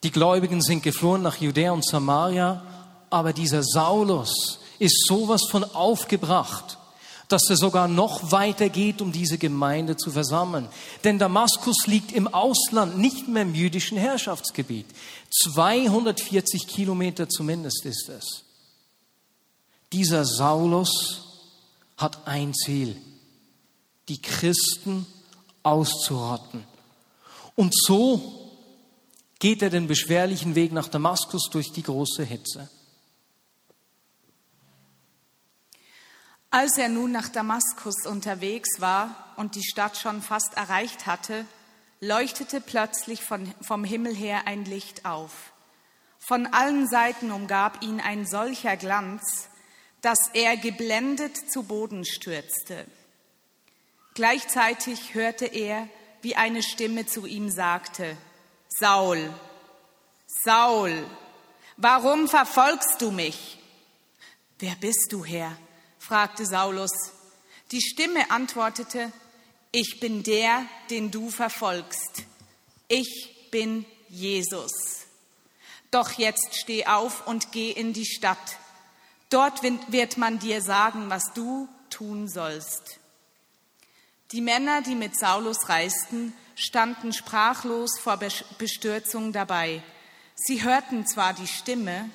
Die 0.03 0.11
Gläubigen 0.11 0.61
sind 0.61 0.83
geflohen 0.83 1.21
nach 1.21 1.37
Judäa 1.37 1.71
und 1.71 1.85
Samaria, 1.85 2.63
aber 3.09 3.31
dieser 3.31 3.63
Saulus 3.63 4.59
ist 4.77 5.05
sowas 5.07 5.43
von 5.49 5.63
aufgebracht, 5.63 6.78
dass 7.29 7.47
er 7.49 7.55
sogar 7.55 7.87
noch 7.87 8.31
weiter 8.31 8.69
geht, 8.69 9.01
um 9.01 9.11
diese 9.11 9.37
Gemeinde 9.37 9.95
zu 9.95 10.11
versammeln. 10.11 10.67
Denn 11.03 11.19
Damaskus 11.19 11.85
liegt 11.85 12.11
im 12.11 12.27
Ausland, 12.27 12.97
nicht 12.97 13.27
mehr 13.27 13.43
im 13.43 13.55
jüdischen 13.55 13.97
Herrschaftsgebiet. 13.97 14.87
240 15.43 16.67
Kilometer 16.67 17.29
zumindest 17.29 17.85
ist 17.85 18.09
es. 18.09 18.43
Dieser 19.93 20.25
Saulus 20.25 21.23
hat 21.97 22.27
ein 22.27 22.53
Ziel, 22.53 22.95
die 24.07 24.21
Christen 24.21 25.05
auszurotten. 25.61 26.63
Und 27.55 27.75
so 27.75 28.51
geht 29.37 29.61
er 29.61 29.69
den 29.69 29.87
beschwerlichen 29.87 30.55
Weg 30.55 30.71
nach 30.71 30.87
Damaskus 30.87 31.49
durch 31.51 31.71
die 31.71 31.83
große 31.83 32.23
Hitze. 32.23 32.69
Als 36.51 36.77
er 36.79 36.89
nun 36.89 37.11
nach 37.11 37.29
Damaskus 37.29 38.07
unterwegs 38.07 38.79
war 38.81 39.33
und 39.35 39.53
die 39.53 39.63
Stadt 39.63 39.97
schon 39.97 40.23
fast 40.23 40.55
erreicht 40.55 41.05
hatte, 41.05 41.45
leuchtete 41.99 42.59
plötzlich 42.59 43.23
von, 43.23 43.53
vom 43.61 43.83
Himmel 43.83 44.15
her 44.15 44.47
ein 44.47 44.65
Licht 44.65 45.05
auf. 45.05 45.53
Von 46.17 46.47
allen 46.47 46.87
Seiten 46.87 47.31
umgab 47.31 47.83
ihn 47.83 47.99
ein 47.99 48.25
solcher 48.25 48.77
Glanz, 48.77 49.49
dass 50.01 50.29
er 50.33 50.57
geblendet 50.57 51.51
zu 51.51 51.63
Boden 51.63 52.03
stürzte. 52.03 52.85
Gleichzeitig 54.15 55.13
hörte 55.13 55.45
er, 55.45 55.87
wie 56.21 56.35
eine 56.35 56.63
Stimme 56.63 57.05
zu 57.05 57.27
ihm 57.27 57.51
sagte, 57.51 58.17
Saul, 58.69 59.33
Saul, 60.43 61.05
warum 61.77 62.27
verfolgst 62.27 63.01
du 63.01 63.11
mich? 63.11 63.59
Wer 64.57 64.75
bist 64.75 65.09
du, 65.11 65.23
Herr? 65.23 65.55
Fragte 66.09 66.45
Saulus. 66.45 66.91
Die 67.71 67.81
Stimme 67.81 68.31
antwortete, 68.31 69.11
ich 69.71 69.99
bin 70.01 70.23
der, 70.23 70.65
den 70.89 71.11
du 71.11 71.29
verfolgst. 71.29 72.23
Ich 72.87 73.49
bin 73.51 73.85
Jesus. 74.09 74.71
Doch 75.91 76.11
jetzt 76.13 76.55
steh 76.55 76.85
auf 76.85 77.25
und 77.27 77.51
geh 77.51 77.71
in 77.71 77.93
die 77.93 78.05
Stadt 78.05 78.57
Dort 79.29 79.61
wird 79.61 80.17
man 80.17 80.39
dir 80.39 80.61
sagen, 80.61 81.09
was 81.09 81.33
du 81.35 81.69
tun 81.91 82.27
sollst. 82.27 82.99
Die 84.31 84.41
Männer, 84.41 84.81
die 84.81 84.95
mit 84.95 85.17
Saulus 85.17 85.69
reisten, 85.69 86.33
standen 86.55 87.13
sprachlos 87.13 87.99
vor 87.99 88.19
Bestürzung 88.57 89.31
dabei. 89.31 89.83
Sie 90.35 90.63
hörten 90.63 91.05
zwar 91.05 91.33
die 91.33 91.47
Stimme, 91.47 92.09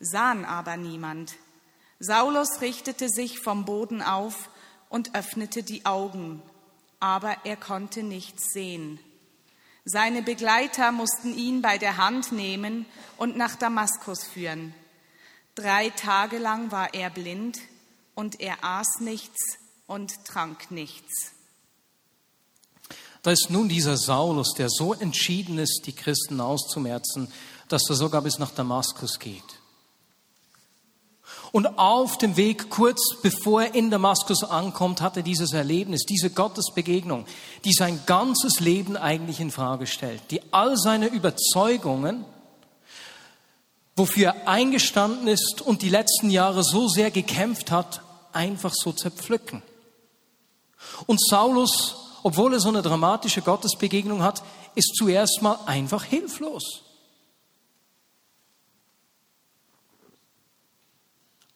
sahen 0.00 0.44
aber 0.44 0.76
niemand. 0.76 1.34
Saulus 2.02 2.62
richtete 2.62 3.10
sich 3.10 3.40
vom 3.40 3.66
Boden 3.66 4.00
auf 4.00 4.48
und 4.88 5.14
öffnete 5.14 5.62
die 5.62 5.84
Augen, 5.84 6.42
aber 6.98 7.36
er 7.44 7.56
konnte 7.56 8.02
nichts 8.02 8.54
sehen. 8.54 8.98
Seine 9.84 10.22
Begleiter 10.22 10.92
mussten 10.92 11.36
ihn 11.36 11.60
bei 11.60 11.76
der 11.76 11.98
Hand 11.98 12.32
nehmen 12.32 12.86
und 13.18 13.36
nach 13.36 13.54
Damaskus 13.54 14.24
führen. 14.24 14.74
Drei 15.54 15.90
Tage 15.90 16.38
lang 16.38 16.70
war 16.70 16.94
er 16.94 17.10
blind 17.10 17.58
und 18.14 18.40
er 18.40 18.64
aß 18.64 19.00
nichts 19.00 19.58
und 19.86 20.24
trank 20.24 20.70
nichts. 20.70 21.32
Da 23.22 23.30
ist 23.30 23.50
nun 23.50 23.68
dieser 23.68 23.98
Saulus, 23.98 24.54
der 24.54 24.70
so 24.70 24.94
entschieden 24.94 25.58
ist, 25.58 25.82
die 25.84 25.92
Christen 25.92 26.40
auszumerzen, 26.40 27.30
dass 27.68 27.82
er 27.90 27.96
sogar 27.96 28.22
bis 28.22 28.38
nach 28.38 28.52
Damaskus 28.52 29.18
geht. 29.18 29.59
Und 31.52 31.78
auf 31.78 32.16
dem 32.18 32.36
Weg, 32.36 32.70
kurz 32.70 33.16
bevor 33.22 33.62
er 33.62 33.74
in 33.74 33.90
Damaskus 33.90 34.44
ankommt, 34.44 35.00
hat 35.00 35.16
er 35.16 35.24
dieses 35.24 35.52
Erlebnis, 35.52 36.04
diese 36.08 36.30
Gottesbegegnung, 36.30 37.26
die 37.64 37.72
sein 37.72 38.00
ganzes 38.06 38.60
Leben 38.60 38.96
eigentlich 38.96 39.40
in 39.40 39.50
Frage 39.50 39.86
stellt, 39.86 40.22
die 40.30 40.40
all 40.52 40.76
seine 40.76 41.08
Überzeugungen 41.08 42.24
wofür 44.00 44.28
er 44.28 44.48
eingestanden 44.48 45.28
ist 45.28 45.60
und 45.60 45.82
die 45.82 45.90
letzten 45.90 46.30
Jahre 46.30 46.64
so 46.64 46.88
sehr 46.88 47.10
gekämpft 47.10 47.70
hat, 47.70 48.00
einfach 48.32 48.72
so 48.74 48.92
zerpflücken. 48.92 49.62
Und 51.06 51.20
Saulus, 51.22 51.96
obwohl 52.22 52.54
er 52.54 52.60
so 52.60 52.70
eine 52.70 52.80
dramatische 52.80 53.42
Gottesbegegnung 53.42 54.22
hat, 54.22 54.42
ist 54.74 54.94
zuerst 54.96 55.42
mal 55.42 55.58
einfach 55.66 56.04
hilflos. 56.04 56.82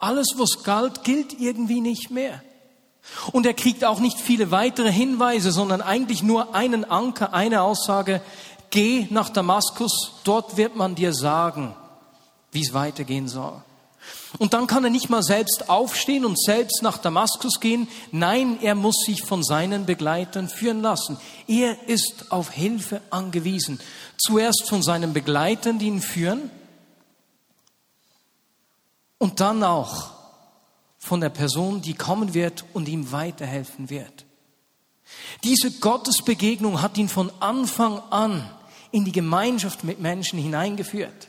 Alles, 0.05 0.35
was 0.37 0.62
galt, 0.64 1.03
gilt 1.03 1.40
irgendwie 1.40 1.81
nicht 1.81 2.11
mehr. 2.11 2.43
Und 3.33 3.47
er 3.47 3.55
kriegt 3.55 3.87
auch 3.87 4.01
nicht 4.01 4.21
viele 4.21 4.51
weitere 4.51 4.93
Hinweise, 4.93 5.51
sondern 5.51 5.81
eigentlich 5.81 6.23
nur 6.23 6.55
einen 6.55 6.85
Anker, 6.85 7.33
eine 7.33 7.62
Aussage, 7.62 8.21
geh 8.69 9.07
nach 9.09 9.31
Damaskus, 9.31 10.12
dort 10.25 10.59
wird 10.59 10.77
man 10.77 10.95
dir 10.95 11.14
sagen, 11.14 11.75
wie 12.53 12.61
es 12.61 12.75
weitergehen 12.75 13.29
soll. 13.29 13.62
Und 14.38 14.53
dann 14.53 14.67
kann 14.67 14.85
er 14.85 14.90
nicht 14.90 15.09
mal 15.09 15.23
selbst 15.23 15.71
aufstehen 15.71 16.27
und 16.27 16.38
selbst 16.38 16.83
nach 16.83 16.99
Damaskus 16.99 17.59
gehen. 17.61 17.88
Nein, 18.12 18.59
er 18.61 18.75
muss 18.75 19.05
sich 19.07 19.23
von 19.23 19.43
seinen 19.43 19.87
Begleitern 19.87 20.51
führen 20.51 20.83
lassen. 20.83 21.17
Er 21.47 21.88
ist 21.88 22.31
auf 22.31 22.51
Hilfe 22.51 23.01
angewiesen. 23.09 23.81
Zuerst 24.19 24.69
von 24.69 24.83
seinen 24.83 25.14
Begleitern, 25.14 25.79
die 25.79 25.87
ihn 25.87 26.03
führen. 26.03 26.51
Und 29.18 29.40
dann 29.40 29.62
auch 29.62 30.11
von 30.98 31.20
der 31.20 31.29
Person, 31.29 31.83
die 31.83 31.94
kommen 31.94 32.35
wird 32.35 32.64
und 32.72 32.88
ihm 32.88 33.12
weiterhelfen 33.12 33.90
wird. 33.90 34.24
Diese 35.42 35.70
Gottesbegegnung 35.70 36.81
hat 36.81 36.96
ihn 36.96 37.09
von 37.09 37.31
Anfang 37.40 38.00
an 38.11 38.48
in 38.90 39.05
die 39.05 39.12
Gemeinschaft 39.12 39.85
mit 39.85 40.00
Menschen 40.00 40.38
hineingeführt. 40.38 41.29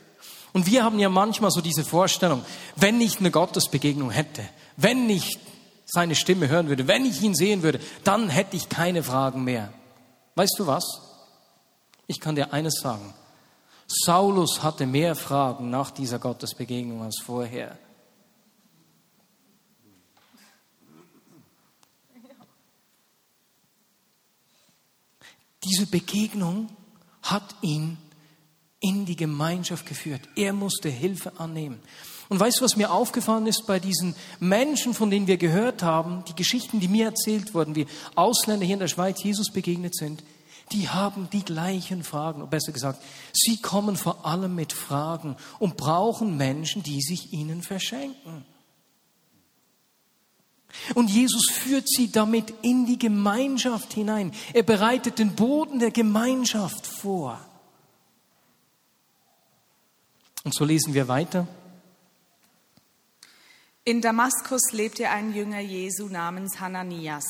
Und 0.52 0.66
wir 0.66 0.84
haben 0.84 0.98
ja 0.98 1.10
manchmal 1.10 1.50
so 1.50 1.60
diese 1.60 1.84
Vorstellung, 1.84 2.42
wenn 2.76 3.00
ich 3.00 3.18
eine 3.18 3.30
Gottesbegegnung 3.30 4.10
hätte, 4.10 4.42
wenn 4.76 5.10
ich 5.10 5.38
seine 5.84 6.14
Stimme 6.14 6.48
hören 6.48 6.68
würde, 6.68 6.88
wenn 6.88 7.04
ich 7.04 7.22
ihn 7.22 7.34
sehen 7.34 7.62
würde, 7.62 7.80
dann 8.04 8.28
hätte 8.28 8.56
ich 8.56 8.68
keine 8.68 9.02
Fragen 9.02 9.44
mehr. 9.44 9.72
Weißt 10.34 10.54
du 10.58 10.66
was? 10.66 10.84
Ich 12.06 12.20
kann 12.20 12.36
dir 12.36 12.52
eines 12.52 12.80
sagen. 12.80 13.12
Saulus 13.86 14.62
hatte 14.62 14.86
mehr 14.86 15.14
Fragen 15.14 15.70
nach 15.70 15.90
dieser 15.90 16.18
Gottesbegegnung 16.18 17.02
als 17.02 17.20
vorher. 17.22 17.78
Diese 25.64 25.86
Begegnung 25.86 26.68
hat 27.22 27.56
ihn 27.60 27.98
in 28.80 29.04
die 29.04 29.16
Gemeinschaft 29.16 29.86
geführt. 29.86 30.20
Er 30.36 30.52
musste 30.52 30.88
Hilfe 30.88 31.40
annehmen. 31.40 31.80
Und 32.28 32.40
weißt 32.40 32.60
du, 32.60 32.64
was 32.64 32.76
mir 32.76 32.90
aufgefallen 32.90 33.46
ist 33.46 33.66
bei 33.66 33.78
diesen 33.78 34.14
Menschen, 34.40 34.94
von 34.94 35.10
denen 35.10 35.26
wir 35.26 35.36
gehört 35.36 35.82
haben, 35.82 36.24
die 36.24 36.34
Geschichten, 36.34 36.80
die 36.80 36.88
mir 36.88 37.06
erzählt 37.06 37.54
wurden, 37.54 37.74
wie 37.74 37.86
Ausländer 38.14 38.64
hier 38.66 38.74
in 38.74 38.80
der 38.80 38.88
Schweiz 38.88 39.22
Jesus 39.22 39.50
begegnet 39.50 39.94
sind, 39.94 40.22
die 40.72 40.88
haben 40.88 41.30
die 41.30 41.44
gleichen 41.44 42.02
Fragen, 42.02 42.42
oder 42.42 42.50
besser 42.50 42.72
gesagt, 42.72 43.02
sie 43.32 43.60
kommen 43.60 43.96
vor 43.96 44.26
allem 44.26 44.54
mit 44.54 44.72
Fragen 44.72 45.36
und 45.58 45.76
brauchen 45.76 46.36
Menschen, 46.36 46.82
die 46.82 47.00
sich 47.00 47.32
ihnen 47.32 47.62
verschenken. 47.62 48.44
Und 50.94 51.08
Jesus 51.08 51.50
führt 51.50 51.88
sie 51.88 52.10
damit 52.10 52.52
in 52.62 52.86
die 52.86 52.98
Gemeinschaft 52.98 53.92
hinein. 53.92 54.32
Er 54.52 54.62
bereitet 54.62 55.18
den 55.18 55.34
Boden 55.34 55.78
der 55.78 55.90
Gemeinschaft 55.90 56.86
vor. 56.86 57.40
Und 60.44 60.54
so 60.54 60.64
lesen 60.64 60.94
wir 60.94 61.08
weiter. 61.08 61.46
In 63.84 64.00
Damaskus 64.00 64.72
lebte 64.72 65.08
ein 65.08 65.32
Jünger 65.32 65.60
Jesu 65.60 66.08
namens 66.08 66.60
Hananias. 66.60 67.24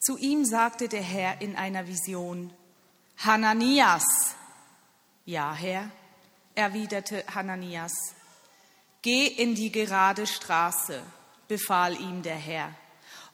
Zu 0.00 0.16
ihm 0.16 0.46
sagte 0.46 0.88
der 0.88 1.02
Herr 1.02 1.42
in 1.42 1.56
einer 1.56 1.86
Vision, 1.86 2.54
Hananias. 3.18 4.34
Ja, 5.26 5.52
Herr, 5.52 5.90
erwiderte 6.54 7.22
Hananias. 7.34 7.92
Geh 9.02 9.26
in 9.26 9.54
die 9.54 9.70
gerade 9.70 10.26
Straße, 10.26 11.02
befahl 11.48 12.00
ihm 12.00 12.22
der 12.22 12.36
Herr, 12.36 12.74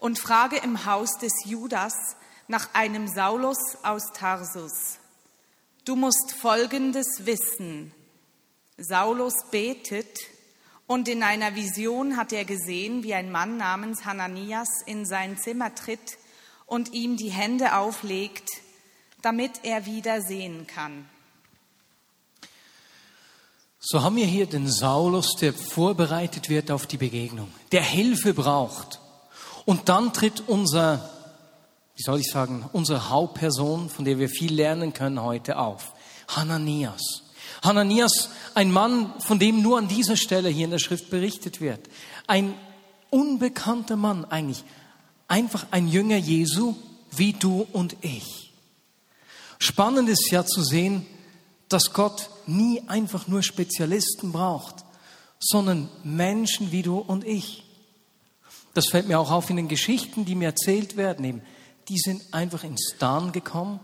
und 0.01 0.19
frage 0.19 0.57
im 0.57 0.85
Haus 0.87 1.17
des 1.19 1.45
Judas 1.45 1.95
nach 2.49 2.75
einem 2.75 3.07
Saulus 3.07 3.59
aus 3.85 4.03
Tarsus. 4.13 4.99
Du 5.85 5.95
musst 5.95 6.33
Folgendes 6.33 7.27
wissen. 7.27 7.93
Saulus 8.77 9.35
betet 9.53 10.19
und 10.89 11.07
in 11.07 11.23
einer 11.23 11.55
Vision 11.55 12.17
hat 12.17 12.33
er 12.33 12.45
gesehen, 12.45 13.05
wie 13.05 13.15
ein 13.15 13.31
Mann 13.31 13.57
namens 13.57 14.05
Hananias 14.05 14.83
in 14.85 15.07
sein 15.07 15.39
Zimmer 15.39 15.73
tritt 15.73 16.19
und 16.67 16.93
ihm 16.93 17.17
die 17.17 17.31
Hände 17.31 17.77
auflegt, 17.77 18.49
damit 19.23 19.61
er 19.63 19.87
wieder 19.87 20.21
sehen 20.21 20.67
kann. 20.67 21.09
So 23.81 24.03
haben 24.03 24.17
wir 24.17 24.27
hier 24.27 24.47
den 24.47 24.69
Saulus, 24.69 25.37
der 25.37 25.53
vorbereitet 25.53 26.49
wird 26.49 26.73
auf 26.73 26.87
die 26.87 26.97
Begegnung, 26.97 27.49
der 27.71 27.83
Hilfe 27.83 28.35
braucht. 28.35 29.01
Und 29.65 29.89
dann 29.89 30.13
tritt 30.13 30.49
unser, 30.49 31.09
wie 31.95 32.03
soll 32.03 32.21
ich 32.21 32.31
sagen, 32.31 32.69
unsere 32.73 33.11
Hauptperson, 33.11 33.89
von 33.89 34.05
der 34.05 34.19
wir 34.19 34.29
viel 34.29 34.53
lernen 34.53 34.93
können 34.93 35.23
heute 35.23 35.59
auf, 35.59 35.93
Hananias. 36.29 37.23
Hananias, 37.63 38.31
ein 38.55 38.73
Mann, 38.73 39.13
von 39.21 39.39
dem 39.39 39.63
nur 39.63 39.79
an 39.79 39.89
dieser 39.89 40.17
Stelle 40.17 40.49
hier 40.49 40.65
in 40.65 40.73
der 40.73 40.79
Schrift 40.79 41.11
berichtet 41.11 41.61
wird. 41.61 41.81
Ein 42.27 42.55
unbekannter 43.11 43.97
Mann 43.97 44.25
eigentlich. 44.25 44.65
Einfach 45.29 45.67
ein 45.71 45.89
Jünger 45.89 46.17
Jesu, 46.17 46.75
wie 47.11 47.33
du 47.33 47.67
und 47.73 47.97
ich. 48.03 48.53
Spannend 49.59 50.09
ist 50.09 50.31
ja 50.31 50.45
zu 50.45 50.63
sehen, 50.63 51.07
dass 51.69 51.93
Gott 51.93 52.31
nie 52.47 52.83
einfach 52.87 53.27
nur 53.27 53.43
Spezialisten 53.43 54.33
braucht, 54.33 54.85
sondern 55.41 55.89
Menschen 56.05 56.73
wie 56.73 56.83
du 56.83 56.99
und 56.99 57.25
ich. 57.25 57.65
Das 58.75 58.89
fällt 58.89 59.09
mir 59.09 59.19
auch 59.19 59.31
auf 59.31 59.51
in 59.51 59.57
den 59.57 59.69
Geschichten, 59.69 60.25
die 60.25 60.35
mir 60.35 60.47
erzählt 60.47 60.97
werden. 60.97 61.25
Eben, 61.25 61.43
die 61.89 61.99
sind 61.99 62.23
einfach 62.33 62.63
ins 62.65 62.93
Stan 62.95 63.33
gekommen 63.33 63.81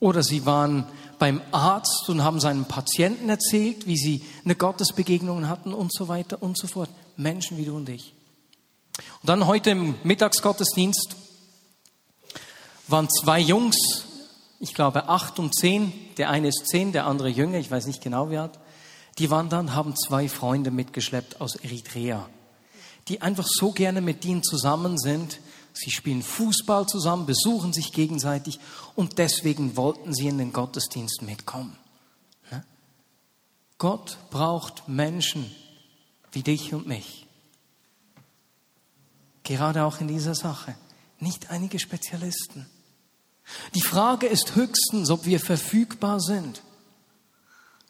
oder 0.00 0.22
sie 0.22 0.44
waren 0.44 0.86
beim 1.18 1.40
Arzt 1.52 2.08
und 2.08 2.24
haben 2.24 2.40
seinen 2.40 2.64
Patienten 2.64 3.28
erzählt, 3.28 3.86
wie 3.86 3.96
sie 3.96 4.24
eine 4.44 4.54
Gottesbegegnung 4.54 5.48
hatten 5.48 5.72
und 5.72 5.92
so 5.92 6.08
weiter 6.08 6.42
und 6.42 6.58
so 6.58 6.66
fort. 6.66 6.90
Menschen 7.16 7.56
wie 7.56 7.64
du 7.64 7.76
und 7.76 7.88
ich. 7.88 8.13
Und 8.98 9.28
dann 9.28 9.46
heute 9.46 9.70
im 9.70 9.94
Mittagsgottesdienst 10.02 11.16
waren 12.86 13.08
zwei 13.10 13.40
Jungs, 13.40 13.76
ich 14.60 14.74
glaube 14.74 15.08
acht 15.08 15.38
und 15.38 15.54
zehn, 15.54 15.92
der 16.16 16.30
eine 16.30 16.48
ist 16.48 16.66
zehn, 16.66 16.92
der 16.92 17.06
andere 17.06 17.28
jünger, 17.28 17.58
ich 17.58 17.70
weiß 17.70 17.86
nicht 17.86 18.02
genau 18.02 18.30
wie 18.30 18.38
alt, 18.38 18.58
die 19.18 19.30
waren 19.30 19.48
dann, 19.48 19.74
haben 19.74 19.94
zwei 19.96 20.28
Freunde 20.28 20.70
mitgeschleppt 20.70 21.40
aus 21.40 21.56
Eritrea, 21.56 22.28
die 23.08 23.22
einfach 23.22 23.46
so 23.48 23.72
gerne 23.72 24.00
mit 24.00 24.24
ihnen 24.24 24.42
zusammen 24.42 24.98
sind, 24.98 25.38
Sie 25.76 25.90
spielen 25.90 26.22
Fußball 26.22 26.86
zusammen, 26.86 27.26
besuchen 27.26 27.72
sich 27.72 27.92
gegenseitig 27.92 28.60
und 28.94 29.18
deswegen 29.18 29.76
wollten 29.76 30.14
sie 30.14 30.28
in 30.28 30.38
den 30.38 30.52
Gottesdienst 30.52 31.22
mitkommen. 31.22 31.76
Gott 33.76 34.18
braucht 34.30 34.88
Menschen 34.88 35.50
wie 36.30 36.44
dich 36.44 36.72
und 36.72 36.86
mich. 36.86 37.23
Gerade 39.44 39.84
auch 39.84 40.00
in 40.00 40.08
dieser 40.08 40.34
Sache. 40.34 40.74
Nicht 41.20 41.50
einige 41.50 41.78
Spezialisten. 41.78 42.66
Die 43.74 43.82
Frage 43.82 44.26
ist 44.26 44.54
höchstens, 44.54 45.10
ob 45.10 45.26
wir 45.26 45.38
verfügbar 45.38 46.20
sind. 46.20 46.62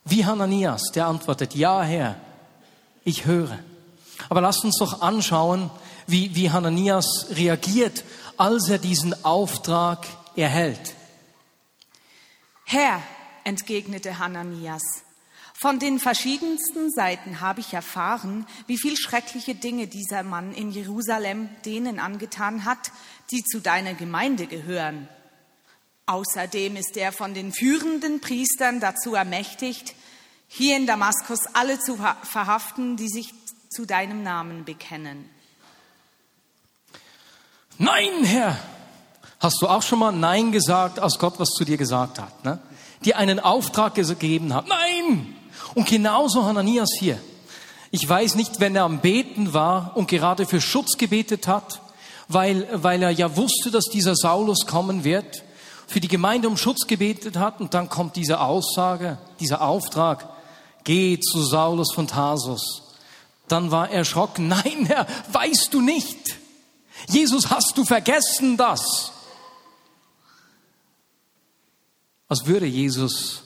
Wie 0.05 0.27
Hananias, 0.27 0.83
der 0.95 1.07
antwortet, 1.07 1.55
ja 1.55 1.83
Herr, 1.83 2.17
ich 3.05 3.25
höre. 3.25 3.59
Aber 4.29 4.41
lasst 4.41 4.65
uns 4.65 4.79
doch 4.79 5.01
anschauen, 5.01 5.71
wie, 6.07 6.35
wie 6.35 6.51
Hananias 6.51 7.27
reagiert, 7.31 8.05
als 8.37 8.69
er 8.69 8.79
diesen 8.79 9.25
Auftrag 9.25 10.07
erhält. 10.37 10.95
Herr, 12.65 13.01
entgegnete 13.45 14.19
Hananias, 14.19 14.83
von 15.65 15.79
den 15.79 15.99
verschiedensten 15.99 16.91
Seiten 16.91 17.41
habe 17.41 17.61
ich 17.61 17.73
erfahren, 17.73 18.47
wie 18.67 18.77
viel 18.77 18.99
schreckliche 18.99 19.55
Dinge 19.55 19.87
dieser 19.87 20.23
Mann 20.23 20.53
in 20.53 20.71
Jerusalem 20.71 21.49
denen 21.65 22.01
angetan 22.01 22.67
hat, 22.67 22.93
die 23.31 23.43
zu 23.43 23.61
deiner 23.61 23.95
Gemeinde 23.95 24.47
gehören. 24.47 25.09
Außerdem 26.05 26.77
ist 26.77 26.99
er 26.99 27.13
von 27.13 27.33
den 27.33 27.51
führenden 27.51 28.21
Priestern 28.21 28.79
dazu 28.79 29.15
ermächtigt, 29.15 29.95
hier 30.49 30.77
in 30.77 30.87
Damaskus 30.87 31.47
alle 31.55 31.81
zu 31.81 31.97
verhaften, 31.97 32.99
die 32.99 33.09
sich 33.09 33.33
zu 33.71 33.87
deinem 33.87 34.23
Namen 34.23 34.67
bekennen. 34.67 35.31
Nein, 37.79 38.23
Herr. 38.25 38.59
Hast 39.41 39.63
du 39.63 39.69
auch 39.69 39.83
schon 39.83 40.01
mal 40.01 40.13
Nein 40.13 40.53
gesagt, 40.53 40.99
als 40.99 41.19
Gott 41.19 41.41
was 41.41 41.49
zu 41.49 41.65
dir 41.65 41.79
gesagt 41.79 42.19
hat? 42.19 42.45
Ne? 42.45 42.59
Dir 43.07 43.17
einen 43.17 43.41
Auftrag 43.41 43.95
gegeben 43.95 44.53
hat. 44.53 44.69
Nein! 44.69 45.41
Und 45.75 45.87
genauso 45.87 46.45
Hananias 46.45 46.91
hier. 46.99 47.19
Ich 47.91 48.09
weiß 48.09 48.35
nicht, 48.35 48.61
wenn 48.61 48.75
er 48.75 48.85
am 48.85 49.01
Beten 49.01 49.53
war 49.53 49.97
und 49.97 50.09
gerade 50.09 50.47
für 50.47 50.61
Schutz 50.61 50.97
gebetet 50.99 51.47
hat, 51.47 51.81
weil, 52.29 52.69
weil 52.73 53.03
er 53.03 53.11
ja 53.11 53.37
wusste, 53.37 53.71
dass 53.71 53.85
dieser 53.85 54.17
Saulus 54.17 54.67
kommen 54.67 55.05
wird, 55.05 55.45
für 55.87 56.01
die 56.01 56.09
Gemeinde 56.09 56.49
um 56.49 56.57
Schutz 56.57 56.87
gebetet 56.87 57.37
hat 57.37 57.61
und 57.61 57.75
dann 57.75 57.89
kommt 57.89 58.17
diese 58.17 58.41
Aussage, 58.41 59.19
dieser 59.41 59.61
Auftrag, 59.61 60.29
geh 60.83 61.21
zu 61.21 61.43
Saulus 61.43 61.93
von 61.93 62.07
Tarsus. 62.07 62.83
Dann 63.49 63.71
war 63.71 63.91
er 63.91 63.99
erschrocken. 63.99 64.49
Nein, 64.49 64.87
Herr, 64.87 65.07
weißt 65.33 65.73
du 65.73 65.81
nicht? 65.81 66.37
Jesus, 67.09 67.51
hast 67.51 67.77
du 67.77 67.85
vergessen 67.85 68.57
das? 68.57 69.13
Als 72.29 72.47
würde 72.47 72.67
Jesus 72.67 73.43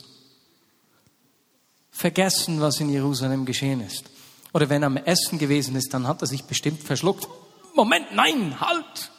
vergessen, 1.98 2.61
was 2.61 2.78
in 2.78 2.90
Jerusalem 2.90 3.44
geschehen 3.44 3.80
ist. 3.80 4.04
Oder 4.52 4.68
wenn 4.68 4.84
er 4.84 4.87
am 4.87 4.98
Essen 4.98 5.37
gewesen 5.37 5.74
ist, 5.74 5.92
dann 5.92 6.06
hat 6.06 6.22
er 6.22 6.28
sich 6.28 6.44
bestimmt 6.44 6.80
verschluckt. 6.80 7.26
Moment, 7.74 8.14
nein, 8.14 8.61
halt! 8.61 9.11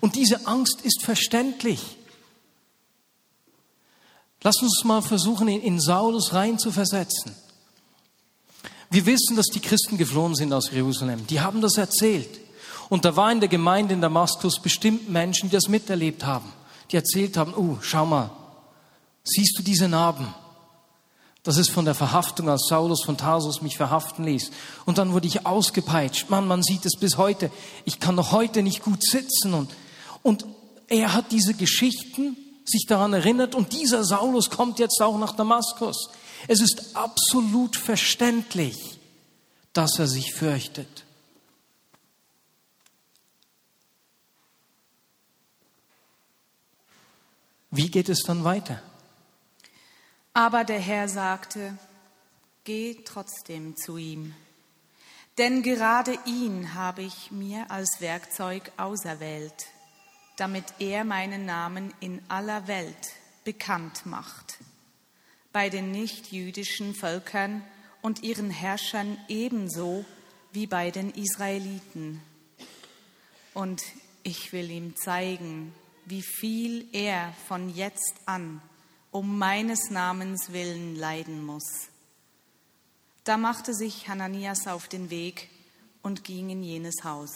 Und 0.00 0.16
diese 0.16 0.44
Angst 0.48 0.80
ist 0.82 1.02
verständlich. 1.02 1.80
Lass 4.42 4.60
uns 4.60 4.82
mal 4.84 5.02
versuchen, 5.02 5.46
in 5.46 5.80
Saulus 5.80 6.32
rein 6.32 6.58
zu 6.58 6.72
versetzen. 6.72 7.32
Wir 8.90 9.06
wissen, 9.06 9.36
dass 9.36 9.46
die 9.46 9.60
Christen 9.60 9.96
geflohen 9.96 10.34
sind 10.34 10.52
aus 10.52 10.70
Jerusalem. 10.72 11.28
Die 11.28 11.40
haben 11.40 11.60
das 11.60 11.76
erzählt. 11.76 12.40
Und 12.88 13.04
da 13.04 13.14
war 13.14 13.30
in 13.30 13.38
der 13.38 13.48
Gemeinde 13.48 13.94
in 13.94 14.00
Damaskus 14.00 14.60
bestimmt 14.60 15.08
Menschen, 15.08 15.48
die 15.48 15.54
das 15.54 15.68
miterlebt 15.68 16.24
haben. 16.24 16.52
Die 16.90 16.96
erzählt 16.96 17.36
haben, 17.36 17.54
oh, 17.54 17.78
schau 17.82 18.04
mal, 18.04 18.30
siehst 19.22 19.56
du 19.56 19.62
diese 19.62 19.86
Narben? 19.86 20.34
Das 21.42 21.56
ist 21.56 21.70
von 21.70 21.86
der 21.86 21.94
Verhaftung, 21.94 22.50
als 22.50 22.66
Saulus 22.68 23.02
von 23.02 23.16
Tarsus 23.16 23.62
mich 23.62 23.76
verhaften 23.76 24.24
ließ. 24.24 24.50
Und 24.84 24.98
dann 24.98 25.12
wurde 25.12 25.26
ich 25.26 25.46
ausgepeitscht. 25.46 26.28
Mann, 26.28 26.46
man 26.46 26.62
sieht 26.62 26.84
es 26.84 26.98
bis 26.98 27.16
heute. 27.16 27.50
Ich 27.86 27.98
kann 27.98 28.14
noch 28.14 28.32
heute 28.32 28.62
nicht 28.62 28.82
gut 28.82 29.02
sitzen. 29.02 29.54
Und, 29.54 29.70
und 30.22 30.44
er 30.88 31.14
hat 31.14 31.32
diese 31.32 31.54
Geschichten 31.54 32.36
sich 32.66 32.84
daran 32.86 33.14
erinnert 33.14 33.54
und 33.54 33.72
dieser 33.72 34.04
Saulus 34.04 34.50
kommt 34.50 34.78
jetzt 34.78 35.00
auch 35.00 35.18
nach 35.18 35.34
Damaskus. 35.34 36.10
Es 36.46 36.60
ist 36.60 36.94
absolut 36.94 37.76
verständlich, 37.76 38.98
dass 39.72 39.98
er 39.98 40.06
sich 40.06 40.34
fürchtet. 40.34 41.04
Wie 47.70 47.90
geht 47.90 48.08
es 48.08 48.22
dann 48.22 48.44
weiter? 48.44 48.82
Aber 50.40 50.64
der 50.64 50.80
Herr 50.80 51.06
sagte, 51.06 51.76
geh 52.64 52.96
trotzdem 53.04 53.76
zu 53.76 53.98
ihm, 53.98 54.34
denn 55.36 55.62
gerade 55.62 56.18
ihn 56.24 56.72
habe 56.72 57.02
ich 57.02 57.30
mir 57.30 57.70
als 57.70 58.00
Werkzeug 58.00 58.72
auserwählt, 58.78 59.66
damit 60.38 60.64
er 60.78 61.04
meinen 61.04 61.44
Namen 61.44 61.92
in 62.00 62.22
aller 62.28 62.66
Welt 62.68 63.12
bekannt 63.44 64.06
macht 64.06 64.56
bei 65.52 65.68
den 65.68 65.90
nichtjüdischen 65.90 66.94
Völkern 66.94 67.62
und 68.00 68.22
ihren 68.22 68.48
Herrschern 68.48 69.18
ebenso 69.28 70.06
wie 70.52 70.66
bei 70.66 70.90
den 70.90 71.10
Israeliten. 71.10 72.22
Und 73.52 73.82
ich 74.22 74.54
will 74.54 74.70
ihm 74.70 74.96
zeigen, 74.96 75.74
wie 76.06 76.22
viel 76.22 76.88
er 76.94 77.34
von 77.46 77.68
jetzt 77.68 78.14
an 78.24 78.62
um 79.10 79.38
meines 79.38 79.90
Namens 79.90 80.52
willen 80.52 80.96
leiden 80.96 81.44
muss. 81.44 81.88
Da 83.24 83.36
machte 83.36 83.74
sich 83.74 84.08
Hananias 84.08 84.66
auf 84.66 84.88
den 84.88 85.10
Weg 85.10 85.48
und 86.02 86.24
ging 86.24 86.50
in 86.50 86.62
jenes 86.62 87.04
Haus. 87.04 87.30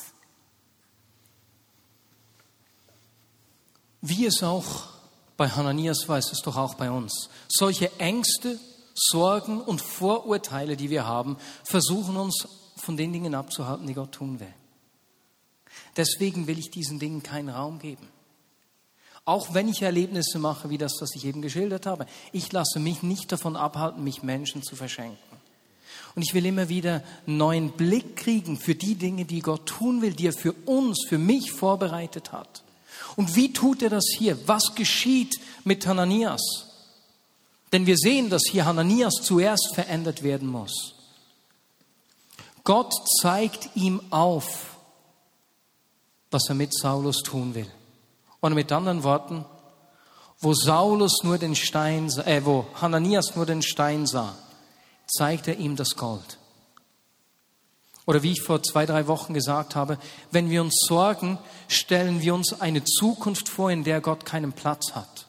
Wie 4.01 4.27
es 4.27 4.43
auch 4.43 4.89
bei 5.37 5.49
Hananias 5.49 6.09
war, 6.09 6.19
ist 6.19 6.33
es 6.33 6.41
doch 6.43 6.57
auch 6.57 6.75
bei 6.75 6.91
uns. 6.91 7.29
Solche 7.49 7.91
Ängste, 7.99 8.61
Sorgen 8.95 9.61
und 9.61 9.81
Vorurteile, 9.81 10.77
die 10.77 10.91
wir 10.91 11.07
haben, 11.07 11.37
versuchen 11.65 12.17
uns 12.17 12.47
von 12.77 12.97
den 12.97 13.13
Dingen 13.13 13.35
abzuhalten, 13.35 13.87
die 13.87 13.95
Gott 13.95 14.13
tun 14.13 14.41
will. 14.41 14.53
Deswegen 15.97 16.47
will 16.47 16.59
ich 16.59 16.71
diesen 16.71 16.99
Dingen 16.99 17.23
keinen 17.23 17.49
Raum 17.49 17.79
geben. 17.79 18.09
Auch 19.25 19.55
wenn 19.55 19.69
ich 19.69 19.83
Erlebnisse 19.83 20.39
mache, 20.39 20.69
wie 20.69 20.79
das, 20.79 20.97
das 21.01 21.15
ich 21.15 21.25
eben 21.25 21.41
geschildert 21.41 21.87
habe. 21.87 22.07
Ich 22.33 22.53
lasse 22.53 22.79
mich 22.79 23.03
nicht 23.03 23.33
davon 23.33 23.57
abhalten, 23.57 24.05
mich 24.05 24.23
Menschen 24.23 24.63
zu 24.63 24.77
verschenken. 24.77 25.19
Und 26.15 26.23
ich 26.23 26.35
will 26.35 26.47
immer 26.47 26.69
wieder 26.69 27.03
einen 27.27 27.39
neuen 27.39 27.71
Blick 27.73 28.17
kriegen 28.17 28.59
für 28.59 28.75
die 28.75 28.95
Dinge, 28.95 29.25
die 29.25 29.41
Gott 29.41 29.67
tun 29.67 30.03
will, 30.03 30.13
die 30.13 30.29
er 30.29 30.33
für 30.33 30.53
uns, 30.53 31.07
für 31.09 31.19
mich 31.19 31.53
vorbereitet 31.53 32.33
hat. 32.33 32.63
Und 33.17 33.35
wie 33.35 33.53
tut 33.53 33.83
er 33.83 33.91
das 33.91 34.05
hier? 34.17 34.37
Was 34.47 34.75
geschieht 34.75 35.41
mit 35.65 35.87
Hananias? 35.87 36.43
Denn 37.73 37.87
wir 37.87 37.97
sehen, 37.97 38.31
dass 38.31 38.43
hier 38.49 38.67
Hananias 38.67 39.15
zuerst 39.23 39.75
verändert 39.75 40.23
werden 40.23 40.49
muss. 40.49 40.95
Gott 42.63 42.95
zeigt 43.21 43.71
ihm 43.75 44.01
auf, 44.11 44.77
was 46.31 46.49
er 46.49 46.55
mit 46.55 46.73
Saulus 46.75 47.23
tun 47.23 47.55
will. 47.55 47.71
Und 48.45 48.53
mit 48.53 48.71
anderen 48.73 49.05
Worten, 49.05 49.47
wo 50.39 50.53
Saulus 50.53 51.23
nur 51.23 51.39
den 51.39 51.57
Stein, 51.57 52.11
äh, 52.27 52.45
wo 52.45 52.67
Hananias 52.75 53.37
nur 53.37 53.47
den 53.47 53.63
Stein 53.63 54.07
sah, 54.07 54.35
zeigt 55.07 55.49
er 55.49 55.57
ihm 55.57 55.77
das 55.77 55.97
Gold. 55.97 56.37
Oder 58.05 58.23
wie 58.23 58.33
ich 58.33 58.43
vor 58.43 58.63
zwei, 58.63 58.85
drei 58.85 59.07
Wochen 59.07 59.33
gesagt 59.33 59.75
habe, 59.75 59.97
wenn 60.31 60.51
wir 60.51 60.61
uns 60.61 60.77
sorgen, 60.87 61.39
stellen 61.69 62.21
wir 62.21 62.35
uns 62.35 62.61
eine 62.61 62.85
Zukunft 62.85 63.49
vor, 63.49 63.71
in 63.71 63.83
der 63.83 64.03
Gott 64.03 64.27
keinen 64.27 64.53
Platz 64.53 64.93
hat. 64.93 65.27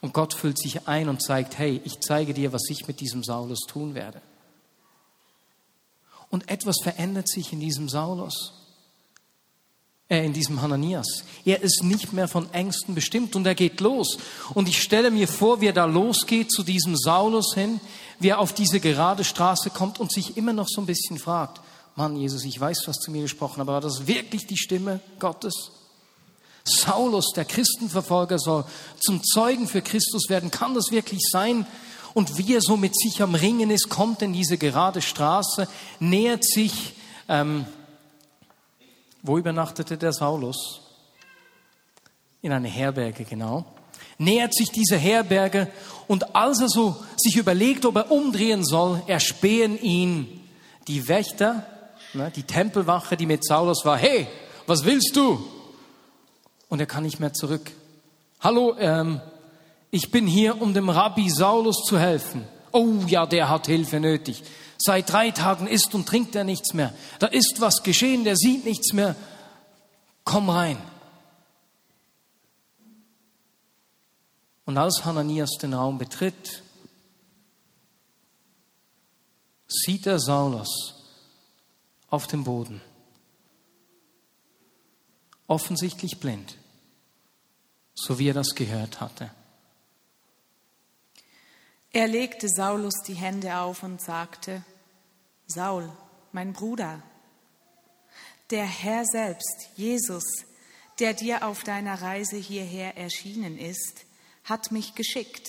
Und 0.00 0.14
Gott 0.14 0.34
füllt 0.34 0.58
sich 0.58 0.88
ein 0.88 1.08
und 1.08 1.22
zeigt, 1.22 1.58
hey, 1.58 1.80
ich 1.84 2.00
zeige 2.00 2.34
dir, 2.34 2.52
was 2.52 2.68
ich 2.70 2.88
mit 2.88 2.98
diesem 2.98 3.22
Saulus 3.22 3.60
tun 3.68 3.94
werde. 3.94 4.20
Und 6.28 6.50
etwas 6.50 6.78
verändert 6.82 7.28
sich 7.28 7.52
in 7.52 7.60
diesem 7.60 7.88
Saulus, 7.88 8.57
äh, 10.08 10.24
in 10.24 10.32
diesem 10.32 10.62
Hananias. 10.62 11.24
Er 11.44 11.62
ist 11.62 11.82
nicht 11.82 12.12
mehr 12.12 12.28
von 12.28 12.52
Ängsten 12.52 12.94
bestimmt 12.94 13.36
und 13.36 13.46
er 13.46 13.54
geht 13.54 13.80
los. 13.80 14.18
Und 14.54 14.68
ich 14.68 14.82
stelle 14.82 15.10
mir 15.10 15.28
vor, 15.28 15.60
wie 15.60 15.66
er 15.66 15.72
da 15.72 15.84
losgeht 15.84 16.50
zu 16.50 16.62
diesem 16.62 16.96
Saulus 16.96 17.54
hin, 17.54 17.80
wie 18.18 18.28
er 18.28 18.38
auf 18.38 18.52
diese 18.52 18.80
gerade 18.80 19.24
Straße 19.24 19.70
kommt 19.70 20.00
und 20.00 20.12
sich 20.12 20.36
immer 20.36 20.52
noch 20.52 20.68
so 20.68 20.80
ein 20.80 20.86
bisschen 20.86 21.18
fragt, 21.18 21.60
Mann, 21.94 22.16
Jesus, 22.16 22.44
ich 22.44 22.58
weiß, 22.60 22.82
was 22.86 22.98
zu 22.98 23.10
mir 23.10 23.22
gesprochen, 23.22 23.60
aber 23.60 23.74
war 23.74 23.80
das 23.80 24.06
wirklich 24.06 24.46
die 24.46 24.56
Stimme 24.56 25.00
Gottes? 25.18 25.72
Saulus, 26.64 27.32
der 27.34 27.44
Christenverfolger, 27.44 28.38
soll 28.38 28.64
zum 29.00 29.22
Zeugen 29.24 29.66
für 29.66 29.82
Christus 29.82 30.28
werden. 30.28 30.50
Kann 30.50 30.74
das 30.74 30.90
wirklich 30.90 31.20
sein? 31.30 31.66
Und 32.14 32.38
wie 32.38 32.54
er 32.54 32.60
so 32.60 32.76
mit 32.76 32.98
sich 32.98 33.20
am 33.22 33.34
Ringen 33.34 33.70
ist, 33.70 33.88
kommt 33.88 34.22
in 34.22 34.32
diese 34.32 34.58
gerade 34.58 35.02
Straße, 35.02 35.68
nähert 35.98 36.44
sich, 36.44 36.94
ähm, 37.28 37.66
wo 39.22 39.38
übernachtete 39.38 39.96
der 39.96 40.12
Saulus? 40.12 40.80
In 42.40 42.52
eine 42.52 42.68
Herberge, 42.68 43.24
genau. 43.24 43.64
Nähert 44.18 44.54
sich 44.54 44.70
diese 44.70 44.96
Herberge 44.96 45.68
und 46.06 46.34
als 46.34 46.60
er 46.60 46.68
so 46.68 46.96
sich 47.16 47.36
überlegt, 47.36 47.84
ob 47.84 47.96
er 47.96 48.10
umdrehen 48.10 48.64
soll, 48.64 49.02
erspähen 49.06 49.80
ihn 49.80 50.40
die 50.88 51.06
Wächter, 51.06 51.66
ne, 52.14 52.32
die 52.34 52.42
Tempelwache, 52.42 53.16
die 53.16 53.26
mit 53.26 53.44
Saulus 53.44 53.84
war. 53.84 53.96
Hey, 53.96 54.26
was 54.66 54.84
willst 54.84 55.14
du? 55.14 55.38
Und 56.68 56.80
er 56.80 56.86
kann 56.86 57.04
nicht 57.04 57.20
mehr 57.20 57.32
zurück. 57.32 57.70
Hallo, 58.40 58.76
ähm, 58.78 59.20
ich 59.90 60.10
bin 60.10 60.26
hier, 60.26 60.60
um 60.60 60.74
dem 60.74 60.88
Rabbi 60.88 61.30
Saulus 61.30 61.84
zu 61.84 61.98
helfen. 61.98 62.44
Oh 62.72 62.94
ja, 63.06 63.26
der 63.26 63.48
hat 63.48 63.66
Hilfe 63.66 64.00
nötig. 64.00 64.42
Seit 64.80 65.10
drei 65.10 65.32
Tagen 65.32 65.66
isst 65.66 65.94
und 65.94 66.06
trinkt 66.06 66.36
er 66.36 66.44
nichts 66.44 66.72
mehr. 66.72 66.94
Da 67.18 67.26
ist 67.26 67.60
was 67.60 67.82
geschehen, 67.82 68.24
der 68.24 68.36
sieht 68.36 68.64
nichts 68.64 68.92
mehr. 68.92 69.16
Komm 70.24 70.48
rein. 70.50 70.78
Und 74.64 74.76
als 74.76 75.04
Hananias 75.04 75.50
den 75.60 75.74
Raum 75.74 75.98
betritt, 75.98 76.62
sieht 79.66 80.06
er 80.06 80.18
Saulus 80.18 80.94
auf 82.08 82.26
dem 82.26 82.44
Boden, 82.44 82.80
offensichtlich 85.46 86.20
blind, 86.20 86.56
so 87.94 88.18
wie 88.18 88.28
er 88.28 88.34
das 88.34 88.54
gehört 88.54 89.00
hatte. 89.00 89.30
Er 91.92 92.06
legte 92.06 92.48
Saulus 92.48 93.02
die 93.06 93.14
Hände 93.14 93.56
auf 93.56 93.82
und 93.82 94.00
sagte, 94.00 94.64
Saul, 95.46 95.90
mein 96.32 96.52
Bruder, 96.52 97.02
der 98.50 98.66
Herr 98.66 99.04
selbst, 99.04 99.70
Jesus, 99.76 100.24
der 100.98 101.14
dir 101.14 101.46
auf 101.46 101.64
deiner 101.64 102.00
Reise 102.02 102.36
hierher 102.36 102.96
erschienen 102.96 103.58
ist, 103.58 104.04
hat 104.44 104.72
mich 104.72 104.94
geschickt. 104.94 105.48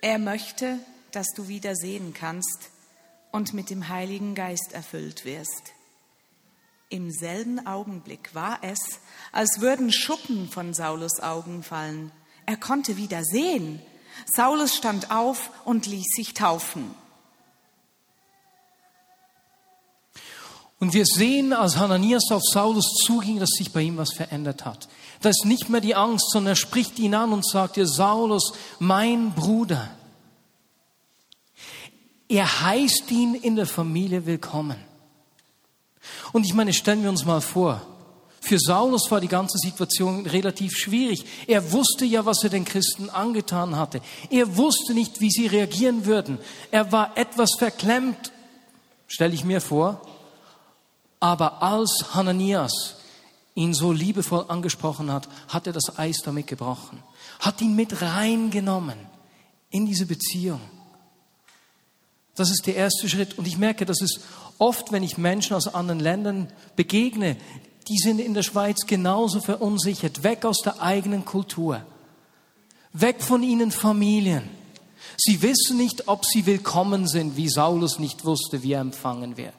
Er 0.00 0.18
möchte, 0.18 0.78
dass 1.12 1.28
du 1.34 1.48
wieder 1.48 1.74
sehen 1.74 2.14
kannst 2.14 2.70
und 3.32 3.54
mit 3.54 3.70
dem 3.70 3.88
Heiligen 3.88 4.34
Geist 4.34 4.72
erfüllt 4.72 5.24
wirst. 5.24 5.72
Im 6.88 7.10
selben 7.10 7.66
Augenblick 7.66 8.34
war 8.34 8.58
es, 8.62 8.78
als 9.32 9.60
würden 9.60 9.92
Schuppen 9.92 10.48
von 10.48 10.72
Saulus 10.74 11.20
Augen 11.20 11.62
fallen. 11.62 12.12
Er 12.46 12.56
konnte 12.56 12.96
wieder 12.96 13.24
sehen. 13.24 13.82
Saulus 14.24 14.74
stand 14.74 15.10
auf 15.10 15.50
und 15.64 15.86
ließ 15.86 16.06
sich 16.16 16.34
taufen. 16.34 16.94
Und 20.78 20.92
wir 20.92 21.06
sehen, 21.06 21.52
als 21.52 21.76
Hananias 21.76 22.30
auf 22.30 22.42
Saulus 22.42 22.94
zuging, 23.04 23.38
dass 23.38 23.50
sich 23.50 23.72
bei 23.72 23.82
ihm 23.82 23.96
was 23.96 24.12
verändert 24.12 24.64
hat. 24.64 24.88
Da 25.22 25.30
ist 25.30 25.46
nicht 25.46 25.70
mehr 25.70 25.80
die 25.80 25.94
Angst, 25.94 26.30
sondern 26.30 26.52
er 26.52 26.56
spricht 26.56 26.98
ihn 26.98 27.14
an 27.14 27.32
und 27.32 27.48
sagt 27.48 27.76
dir, 27.76 27.86
Saulus, 27.86 28.52
mein 28.78 29.32
Bruder. 29.32 29.88
Er 32.28 32.62
heißt 32.62 33.10
ihn 33.10 33.34
in 33.34 33.56
der 33.56 33.66
Familie 33.66 34.26
willkommen. 34.26 34.76
Und 36.32 36.44
ich 36.44 36.52
meine, 36.52 36.74
stellen 36.74 37.02
wir 37.02 37.10
uns 37.10 37.24
mal 37.24 37.40
vor, 37.40 37.80
für 38.46 38.60
Saulus 38.60 39.10
war 39.10 39.20
die 39.20 39.26
ganze 39.26 39.58
Situation 39.58 40.24
relativ 40.24 40.76
schwierig. 40.76 41.24
Er 41.48 41.72
wusste 41.72 42.04
ja, 42.04 42.24
was 42.24 42.44
er 42.44 42.50
den 42.50 42.64
Christen 42.64 43.10
angetan 43.10 43.76
hatte. 43.76 44.00
Er 44.30 44.56
wusste 44.56 44.94
nicht, 44.94 45.20
wie 45.20 45.30
sie 45.30 45.48
reagieren 45.48 46.06
würden. 46.06 46.38
Er 46.70 46.92
war 46.92 47.16
etwas 47.16 47.50
verklemmt, 47.58 48.32
stelle 49.08 49.34
ich 49.34 49.44
mir 49.44 49.60
vor. 49.60 50.00
Aber 51.18 51.60
als 51.60 52.14
Hananias 52.14 52.94
ihn 53.56 53.74
so 53.74 53.90
liebevoll 53.90 54.44
angesprochen 54.46 55.10
hat, 55.10 55.28
hat 55.48 55.66
er 55.66 55.72
das 55.72 55.98
Eis 55.98 56.18
damit 56.24 56.46
gebrochen, 56.46 57.02
hat 57.40 57.60
ihn 57.60 57.74
mit 57.74 58.00
reingenommen 58.00 58.98
in 59.70 59.86
diese 59.86 60.06
Beziehung. 60.06 60.60
Das 62.36 62.50
ist 62.50 62.66
der 62.66 62.76
erste 62.76 63.08
Schritt. 63.08 63.38
Und 63.38 63.48
ich 63.48 63.58
merke, 63.58 63.86
dass 63.86 64.02
es 64.02 64.20
oft, 64.58 64.92
wenn 64.92 65.02
ich 65.02 65.18
Menschen 65.18 65.56
aus 65.56 65.74
anderen 65.74 66.00
Ländern 66.00 66.52
begegne, 66.76 67.36
die 67.88 67.98
sind 67.98 68.18
in 68.18 68.34
der 68.34 68.42
Schweiz 68.42 68.86
genauso 68.86 69.40
verunsichert, 69.40 70.22
weg 70.22 70.44
aus 70.44 70.58
der 70.62 70.80
eigenen 70.80 71.24
Kultur, 71.24 71.84
weg 72.92 73.22
von 73.22 73.42
ihnen 73.42 73.70
Familien. 73.70 74.48
Sie 75.16 75.40
wissen 75.42 75.76
nicht, 75.76 76.08
ob 76.08 76.24
sie 76.24 76.46
willkommen 76.46 77.06
sind, 77.06 77.36
wie 77.36 77.48
Saulus 77.48 77.98
nicht 77.98 78.24
wusste, 78.24 78.62
wie 78.62 78.72
er 78.72 78.80
empfangen 78.80 79.36
wird. 79.36 79.54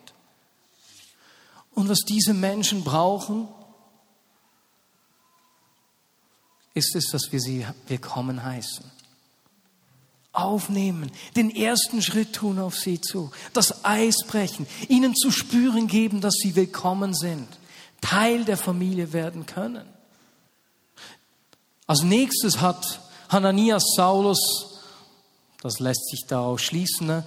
Und 1.73 1.89
was 1.89 1.99
diese 1.99 2.33
Menschen 2.33 2.83
brauchen, 2.83 3.47
ist 6.73 6.95
es, 6.95 7.09
dass 7.11 7.31
wir 7.31 7.39
sie 7.39 7.65
willkommen 7.87 8.43
heißen. 8.43 8.83
Aufnehmen, 10.31 11.11
den 11.35 11.55
ersten 11.55 12.03
Schritt 12.03 12.33
tun 12.33 12.59
auf 12.59 12.77
sie 12.77 13.01
zu, 13.01 13.31
das 13.53 13.83
Eis 13.83 14.17
brechen, 14.27 14.67
ihnen 14.87 15.15
zu 15.15 15.31
spüren 15.31 15.87
geben, 15.87 16.21
dass 16.21 16.35
sie 16.35 16.55
willkommen 16.55 17.15
sind. 17.15 17.47
Teil 18.01 18.45
der 18.45 18.57
Familie 18.57 19.13
werden 19.13 19.45
können. 19.45 19.87
Als 21.85 22.03
nächstes 22.03 22.61
hat 22.61 22.99
Hananias 23.29 23.83
Saulus, 23.95 24.81
das 25.61 25.79
lässt 25.79 26.09
sich 26.09 26.25
daraus 26.27 26.61
schließen, 26.61 27.07
ne, 27.07 27.23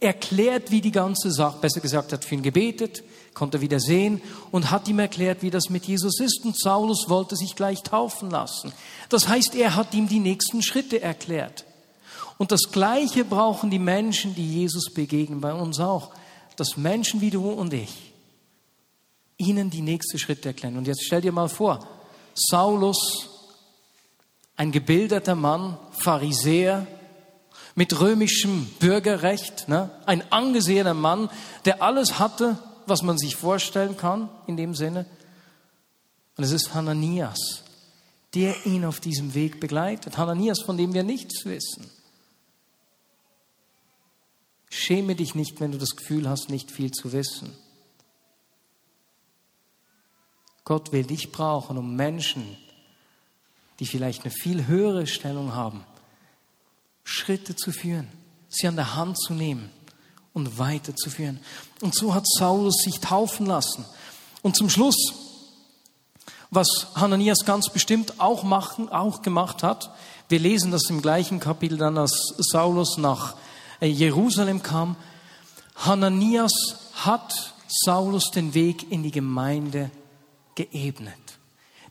erklärt, 0.00 0.70
wie 0.70 0.80
die 0.80 0.92
ganze 0.92 1.30
Sache, 1.30 1.58
besser 1.60 1.80
gesagt, 1.80 2.12
hat 2.12 2.24
für 2.24 2.34
ihn 2.34 2.42
gebetet, 2.42 3.02
konnte 3.34 3.60
wieder 3.60 3.80
sehen 3.80 4.20
und 4.50 4.70
hat 4.70 4.88
ihm 4.88 4.98
erklärt, 4.98 5.42
wie 5.42 5.50
das 5.50 5.70
mit 5.70 5.84
Jesus 5.86 6.20
ist. 6.20 6.44
Und 6.44 6.58
Saulus 6.58 7.08
wollte 7.08 7.36
sich 7.36 7.54
gleich 7.54 7.82
taufen 7.82 8.30
lassen. 8.30 8.72
Das 9.08 9.28
heißt, 9.28 9.54
er 9.54 9.76
hat 9.76 9.94
ihm 9.94 10.08
die 10.08 10.18
nächsten 10.18 10.62
Schritte 10.62 11.00
erklärt. 11.00 11.64
Und 12.36 12.52
das 12.52 12.70
Gleiche 12.72 13.24
brauchen 13.24 13.70
die 13.70 13.78
Menschen, 13.78 14.34
die 14.34 14.54
Jesus 14.54 14.92
begegnen, 14.92 15.40
bei 15.40 15.52
uns 15.52 15.80
auch. 15.80 16.10
Dass 16.56 16.76
Menschen 16.76 17.20
wie 17.20 17.30
du 17.30 17.48
und 17.48 17.72
ich 17.72 18.07
ihnen 19.38 19.70
die 19.70 19.80
nächsten 19.80 20.18
Schritte 20.18 20.48
erklären. 20.48 20.76
Und 20.76 20.86
jetzt 20.86 21.04
stell 21.04 21.20
dir 21.20 21.32
mal 21.32 21.48
vor, 21.48 21.88
Saulus, 22.34 23.30
ein 24.56 24.72
gebildeter 24.72 25.34
Mann, 25.34 25.78
Pharisäer, 25.92 26.86
mit 27.74 28.00
römischem 28.00 28.66
Bürgerrecht, 28.80 29.68
ne? 29.68 29.90
ein 30.04 30.30
angesehener 30.32 30.94
Mann, 30.94 31.30
der 31.64 31.80
alles 31.80 32.18
hatte, 32.18 32.58
was 32.86 33.02
man 33.02 33.16
sich 33.18 33.36
vorstellen 33.36 33.96
kann 33.96 34.28
in 34.48 34.56
dem 34.56 34.74
Sinne. 34.74 35.06
Und 36.36 36.44
es 36.44 36.50
ist 36.50 36.74
Hananias, 36.74 37.62
der 38.34 38.66
ihn 38.66 38.84
auf 38.84 38.98
diesem 38.98 39.34
Weg 39.34 39.60
begleitet. 39.60 40.18
Hananias, 40.18 40.60
von 40.60 40.76
dem 40.76 40.92
wir 40.92 41.04
nichts 41.04 41.44
wissen. 41.44 41.88
Schäme 44.70 45.14
dich 45.14 45.34
nicht, 45.34 45.60
wenn 45.60 45.72
du 45.72 45.78
das 45.78 45.96
Gefühl 45.96 46.28
hast, 46.28 46.50
nicht 46.50 46.70
viel 46.70 46.90
zu 46.90 47.12
wissen. 47.12 47.56
Gott 50.68 50.92
will 50.92 51.04
dich 51.04 51.32
brauchen, 51.32 51.78
um 51.78 51.96
Menschen, 51.96 52.58
die 53.80 53.86
vielleicht 53.86 54.24
eine 54.24 54.30
viel 54.30 54.66
höhere 54.66 55.06
Stellung 55.06 55.54
haben, 55.54 55.82
Schritte 57.04 57.56
zu 57.56 57.72
führen, 57.72 58.06
sie 58.50 58.68
an 58.68 58.76
der 58.76 58.94
Hand 58.94 59.18
zu 59.18 59.32
nehmen 59.32 59.70
und 60.34 60.58
weiterzuführen. 60.58 61.40
Und 61.80 61.94
so 61.94 62.14
hat 62.14 62.28
Saulus 62.28 62.82
sich 62.82 63.00
taufen 63.00 63.46
lassen. 63.46 63.86
Und 64.42 64.56
zum 64.56 64.68
Schluss, 64.68 65.14
was 66.50 66.88
Hananias 66.94 67.46
ganz 67.46 67.70
bestimmt 67.70 68.20
auch 68.20 68.42
machen, 68.42 68.90
auch 68.90 69.22
gemacht 69.22 69.62
hat, 69.62 69.90
wir 70.28 70.38
lesen 70.38 70.70
das 70.70 70.90
im 70.90 71.00
gleichen 71.00 71.40
Kapitel 71.40 71.78
dann, 71.78 71.96
als 71.96 72.34
Saulus 72.36 72.98
nach 72.98 73.36
äh, 73.80 73.86
Jerusalem 73.86 74.62
kam. 74.62 74.96
Hananias 75.76 76.52
hat 76.92 77.54
Saulus 77.68 78.32
den 78.32 78.52
Weg 78.52 78.92
in 78.92 79.02
die 79.02 79.12
Gemeinde 79.12 79.90
geebnet. 80.58 81.38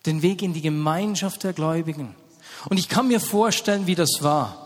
Den 0.06 0.22
Weg 0.22 0.42
in 0.42 0.54
die 0.54 0.62
Gemeinschaft 0.62 1.44
der 1.44 1.54
Gläubigen. 1.54 2.16
Und 2.70 2.78
ich 2.78 2.90
kann 2.90 3.08
mir 3.08 3.20
vorstellen, 3.20 3.88
wie 3.88 3.96
das 3.96 4.20
war. 4.22 4.64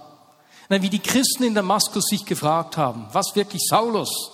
wie 0.70 0.90
die 0.90 1.00
Christen 1.00 1.44
in 1.44 1.54
Damaskus 1.54 2.06
sich 2.06 2.26
gefragt 2.26 2.78
haben, 2.78 3.08
was 3.12 3.36
wirklich 3.36 3.62
Saulus? 3.70 4.32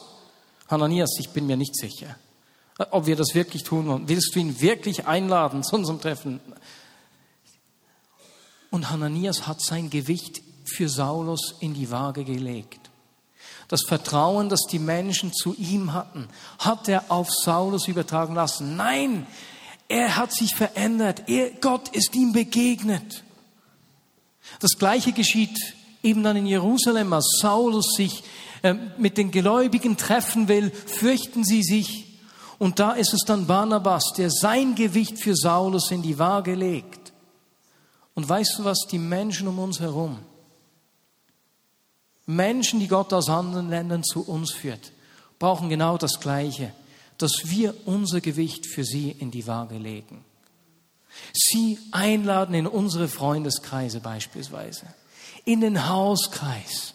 Hananias, 0.69 1.17
ich 1.19 1.29
bin 1.29 1.47
mir 1.47 1.57
nicht 1.57 1.75
sicher, 1.75 2.15
ob 2.91 3.05
wir 3.07 3.15
das 3.15 3.33
wirklich 3.33 3.63
tun 3.63 3.87
wollen. 3.87 4.07
Willst 4.07 4.35
du 4.35 4.39
ihn 4.39 4.61
wirklich 4.61 5.07
einladen 5.07 5.63
zu 5.63 5.75
unserem 5.75 5.99
Treffen? 5.99 6.39
Und 8.69 8.89
Hananias 8.89 9.47
hat 9.47 9.61
sein 9.61 9.89
Gewicht 9.89 10.41
für 10.65 10.89
Saulus 10.89 11.55
in 11.59 11.73
die 11.73 11.89
Waage 11.89 12.23
gelegt. 12.23 12.87
Das 13.67 13.81
Vertrauen, 13.85 14.47
das 14.47 14.61
die 14.69 14.79
Menschen 14.79 15.33
zu 15.33 15.53
ihm 15.55 15.93
hatten, 15.93 16.29
hat 16.59 16.87
er 16.87 17.05
auf 17.09 17.29
Saulus 17.31 17.87
übertragen 17.87 18.35
lassen. 18.35 18.77
Nein, 18.77 19.27
er 19.87 20.17
hat 20.17 20.33
sich 20.33 20.55
verändert. 20.55 21.23
Er, 21.27 21.51
Gott 21.51 21.89
ist 21.89 22.15
ihm 22.15 22.33
begegnet. 22.33 23.23
Das 24.59 24.77
Gleiche 24.77 25.11
geschieht 25.11 25.75
eben 26.03 26.23
dann 26.23 26.37
in 26.37 26.45
Jerusalem, 26.45 27.13
als 27.13 27.39
Saulus 27.41 27.93
sich 27.95 28.23
äh, 28.63 28.73
mit 28.97 29.17
den 29.17 29.31
Gläubigen 29.31 29.97
treffen 29.97 30.47
will, 30.47 30.71
fürchten 30.71 31.43
sie 31.43 31.63
sich. 31.63 32.19
Und 32.59 32.79
da 32.79 32.93
ist 32.93 33.13
es 33.13 33.21
dann 33.25 33.45
Barnabas, 33.45 34.13
der 34.17 34.29
sein 34.31 34.75
Gewicht 34.75 35.19
für 35.19 35.35
Saulus 35.35 35.91
in 35.91 36.01
die 36.01 36.17
Waage 36.17 36.55
legt. 36.55 37.13
Und 38.15 38.27
weißt 38.27 38.59
du 38.59 38.65
was, 38.65 38.79
die 38.89 38.97
Menschen 38.97 39.47
um 39.47 39.59
uns 39.59 39.79
herum, 39.79 40.17
Menschen, 42.25 42.79
die 42.79 42.87
Gott 42.87 43.13
aus 43.13 43.29
anderen 43.29 43.69
Ländern 43.69 44.03
zu 44.03 44.21
uns 44.27 44.51
führt, 44.51 44.91
brauchen 45.39 45.69
genau 45.69 45.97
das 45.97 46.19
Gleiche 46.19 46.73
dass 47.17 47.49
wir 47.49 47.73
unser 47.85 48.21
Gewicht 48.21 48.67
für 48.67 48.83
sie 48.83 49.11
in 49.11 49.31
die 49.31 49.47
Waage 49.47 49.77
legen. 49.77 50.23
Sie 51.33 51.79
einladen 51.91 52.53
in 52.53 52.67
unsere 52.67 53.07
Freundeskreise 53.07 53.99
beispielsweise, 53.99 54.85
in 55.45 55.61
den 55.61 55.87
Hauskreis. 55.87 56.93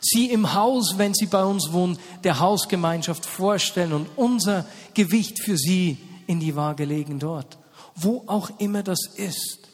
Sie 0.00 0.30
im 0.30 0.54
Haus, 0.54 0.98
wenn 0.98 1.14
sie 1.14 1.26
bei 1.26 1.44
uns 1.44 1.72
wohnen, 1.72 1.98
der 2.22 2.38
Hausgemeinschaft 2.38 3.26
vorstellen 3.26 3.92
und 3.92 4.08
unser 4.16 4.66
Gewicht 4.94 5.40
für 5.40 5.56
sie 5.56 5.98
in 6.26 6.38
die 6.38 6.54
Waage 6.54 6.84
legen 6.84 7.18
dort, 7.18 7.58
wo 7.94 8.22
auch 8.26 8.50
immer 8.58 8.82
das 8.82 9.06
ist. 9.16 9.65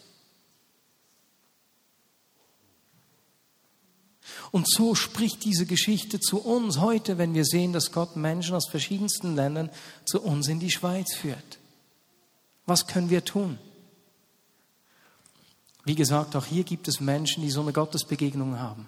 Und 4.53 4.71
so 4.71 4.95
spricht 4.95 5.45
diese 5.45 5.65
Geschichte 5.65 6.21
zu 6.21 6.39
uns 6.39 6.79
heute, 6.79 7.17
wenn 7.17 7.35
wir 7.35 7.47
sehen, 7.47 7.73
dass 7.73 7.91
Gott 7.91 8.17
Menschen 8.17 8.55
aus 8.55 8.69
verschiedensten 8.69 9.35
Ländern 9.35 9.71
zu 10.05 10.21
uns 10.21 10.47
in 10.47 10.61
die 10.61 10.71
Schweiz 10.71 11.15
führt. 11.15 11.59
Was 12.67 12.87
können 12.87 13.09
wir 13.09 13.25
tun? 13.25 13.59
Wie 15.85 15.95
gesagt, 15.95 16.37
auch 16.37 16.45
hier 16.45 16.65
gibt 16.65 16.87
es 16.87 17.01
Menschen, 17.01 17.43
die 17.43 17.51
so 17.51 17.63
eine 17.63 17.73
Gottesbegegnung 17.73 18.61
haben. 18.61 18.87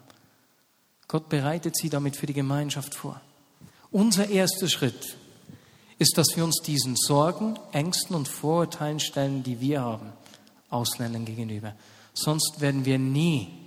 Gott 1.09 1.31
bereitet 1.31 1.77
sie 1.77 1.88
damit 1.88 2.16
für 2.16 2.27
die 2.27 2.35
Gemeinschaft 2.35 2.94
vor. 2.94 3.20
Unser 3.90 4.29
erster 4.29 4.68
Schritt 4.68 5.16
ist, 5.98 6.18
dass 6.18 6.37
wir 6.37 6.44
uns 6.44 6.61
diesen 6.61 6.94
Sorgen, 6.94 7.59
Ängsten 7.72 8.14
und 8.14 8.29
Vorurteilen 8.29 9.00
stellen, 9.00 9.42
die 9.42 9.61
wir 9.61 9.81
haben, 9.81 10.12
Ausländern 10.68 11.24
gegenüber. 11.24 11.74
Sonst 12.12 12.61
werden 12.61 12.85
wir 12.85 12.98
nie 12.98 13.63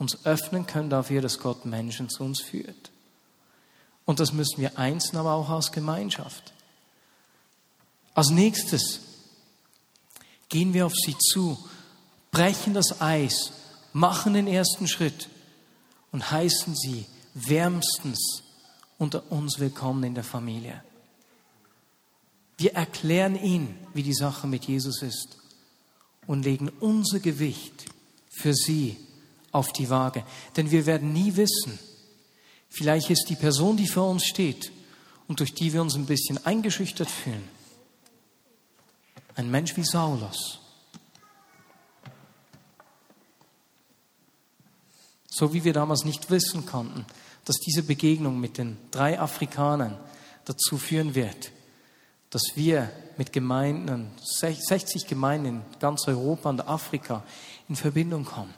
uns 0.00 0.24
öffnen 0.24 0.66
können 0.66 0.88
dafür, 0.88 1.20
dass 1.20 1.38
Gott 1.38 1.66
Menschen 1.66 2.08
zu 2.08 2.24
uns 2.24 2.40
führt. 2.40 2.90
Und 4.06 4.18
das 4.18 4.32
müssen 4.32 4.58
wir 4.58 4.78
einzeln, 4.78 5.18
aber 5.18 5.34
auch 5.34 5.50
als 5.50 5.70
Gemeinschaft. 5.70 6.54
Als 8.14 8.30
nächstes 8.30 9.00
gehen 10.48 10.72
wir 10.72 10.86
auf 10.86 10.94
sie 10.94 11.16
zu, 11.18 11.58
brechen 12.32 12.72
das 12.72 13.02
Eis, 13.02 13.52
machen 13.92 14.32
den 14.32 14.46
ersten 14.46 14.88
Schritt 14.88 15.28
und 16.12 16.30
heißen 16.30 16.74
sie 16.74 17.04
wärmstens 17.34 18.42
unter 18.96 19.30
uns 19.30 19.58
willkommen 19.58 20.02
in 20.04 20.14
der 20.14 20.24
Familie. 20.24 20.82
Wir 22.56 22.72
erklären 22.72 23.36
ihnen, 23.36 23.76
wie 23.92 24.02
die 24.02 24.14
Sache 24.14 24.46
mit 24.46 24.64
Jesus 24.64 25.02
ist 25.02 25.36
und 26.26 26.44
legen 26.44 26.70
unser 26.80 27.20
Gewicht 27.20 27.84
für 28.30 28.54
sie 28.54 28.96
auf 29.52 29.72
die 29.72 29.90
Waage. 29.90 30.24
Denn 30.56 30.70
wir 30.70 30.86
werden 30.86 31.12
nie 31.12 31.36
wissen, 31.36 31.78
Vielleicht 32.70 33.10
ist 33.10 33.28
die 33.28 33.34
Person, 33.34 33.76
die 33.76 33.88
vor 33.88 34.08
uns 34.08 34.24
steht 34.24 34.70
und 35.26 35.40
durch 35.40 35.52
die 35.52 35.72
wir 35.72 35.82
uns 35.82 35.96
ein 35.96 36.06
bisschen 36.06 36.44
eingeschüchtert 36.46 37.10
fühlen, 37.10 37.46
ein 39.34 39.50
Mensch 39.50 39.76
wie 39.76 39.84
Saulus. 39.84 40.60
So 45.26 45.52
wie 45.52 45.64
wir 45.64 45.72
damals 45.72 46.04
nicht 46.04 46.30
wissen 46.30 46.64
konnten, 46.64 47.04
dass 47.44 47.56
diese 47.56 47.82
Begegnung 47.82 48.38
mit 48.38 48.56
den 48.56 48.76
drei 48.90 49.18
Afrikanern 49.18 49.98
dazu 50.44 50.78
führen 50.78 51.14
wird, 51.14 51.50
dass 52.30 52.42
wir 52.54 52.92
mit 53.16 53.32
Gemeinden, 53.32 54.12
60 54.22 55.06
Gemeinden 55.06 55.46
in 55.46 55.62
ganz 55.80 56.06
Europa 56.06 56.50
und 56.50 56.68
Afrika 56.68 57.24
in 57.68 57.74
Verbindung 57.74 58.24
kommen. 58.24 58.54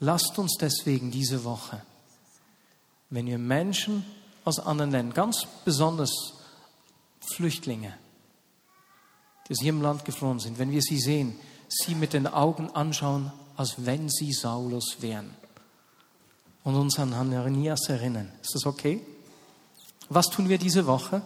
Lasst 0.00 0.38
uns 0.38 0.56
deswegen 0.60 1.10
diese 1.10 1.44
Woche, 1.44 1.82
wenn 3.10 3.26
wir 3.26 3.38
Menschen 3.38 4.04
aus 4.44 4.60
anderen 4.60 4.90
Ländern, 4.90 5.14
ganz 5.14 5.46
besonders 5.64 6.34
Flüchtlinge, 7.34 7.94
die 9.46 9.52
aus 9.52 9.62
ihrem 9.62 9.82
Land 9.82 10.04
geflohen 10.04 10.38
sind, 10.38 10.58
wenn 10.58 10.70
wir 10.70 10.82
sie 10.82 10.98
sehen, 10.98 11.38
sie 11.68 11.94
mit 11.94 12.12
den 12.12 12.26
Augen 12.26 12.70
anschauen, 12.70 13.32
als 13.56 13.74
wenn 13.84 14.08
sie 14.08 14.32
Saulus 14.32 14.98
wären. 15.00 15.34
Und 16.64 16.76
uns 16.76 16.98
an 16.98 17.14
Hananias 17.14 17.88
erinnern. 17.88 18.30
Ist 18.42 18.54
das 18.54 18.66
okay? 18.66 19.00
Was 20.08 20.26
tun 20.26 20.48
wir 20.48 20.58
diese 20.58 20.86
Woche? 20.86 21.22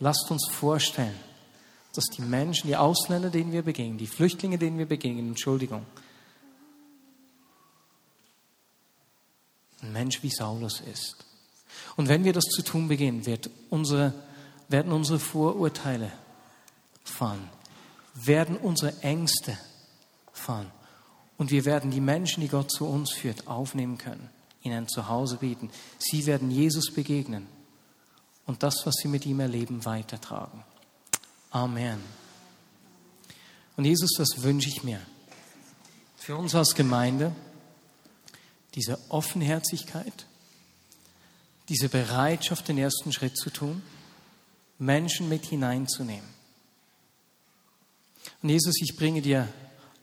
Lasst 0.00 0.30
uns 0.30 0.48
vorstellen, 0.50 1.14
dass 1.94 2.04
die 2.06 2.22
Menschen, 2.22 2.66
die 2.68 2.76
Ausländer, 2.76 3.30
denen 3.30 3.52
wir 3.52 3.62
begegnen, 3.62 3.98
die 3.98 4.06
Flüchtlinge, 4.06 4.58
denen 4.58 4.78
wir 4.78 4.86
begegnen, 4.86 5.28
Entschuldigung, 5.28 5.86
ein 9.84 9.92
Mensch 9.92 10.22
wie 10.22 10.30
Saulus 10.30 10.80
ist. 10.80 11.24
Und 11.96 12.08
wenn 12.08 12.24
wir 12.24 12.32
das 12.32 12.44
zu 12.44 12.62
tun 12.62 12.88
beginnen, 12.88 13.26
wird 13.26 13.50
unsere, 13.70 14.12
werden 14.68 14.92
unsere 14.92 15.18
Vorurteile 15.18 16.10
fallen, 17.04 17.48
werden 18.14 18.56
unsere 18.56 18.96
Ängste 19.02 19.56
fallen 20.32 20.70
und 21.36 21.50
wir 21.50 21.64
werden 21.64 21.90
die 21.90 22.00
Menschen, 22.00 22.40
die 22.40 22.48
Gott 22.48 22.70
zu 22.70 22.86
uns 22.86 23.12
führt, 23.12 23.46
aufnehmen 23.46 23.98
können, 23.98 24.30
ihnen 24.62 24.88
zu 24.88 25.08
Hause 25.08 25.36
bieten. 25.36 25.70
Sie 25.98 26.26
werden 26.26 26.50
Jesus 26.50 26.92
begegnen 26.92 27.46
und 28.46 28.62
das, 28.62 28.86
was 28.86 28.94
sie 28.96 29.08
mit 29.08 29.26
ihm 29.26 29.40
erleben, 29.40 29.84
weitertragen. 29.84 30.64
Amen. 31.50 32.00
Und 33.76 33.84
Jesus, 33.84 34.12
das 34.16 34.42
wünsche 34.42 34.68
ich 34.68 34.84
mir 34.84 35.00
für 36.16 36.36
uns 36.36 36.54
als 36.54 36.74
Gemeinde 36.74 37.32
diese 38.74 38.98
Offenherzigkeit, 39.08 40.26
diese 41.68 41.88
Bereitschaft, 41.88 42.68
den 42.68 42.78
ersten 42.78 43.12
Schritt 43.12 43.36
zu 43.36 43.50
tun, 43.50 43.82
Menschen 44.78 45.28
mit 45.28 45.46
hineinzunehmen. 45.46 46.28
Und 48.42 48.48
Jesus, 48.48 48.80
ich 48.80 48.96
bringe 48.96 49.22
dir 49.22 49.48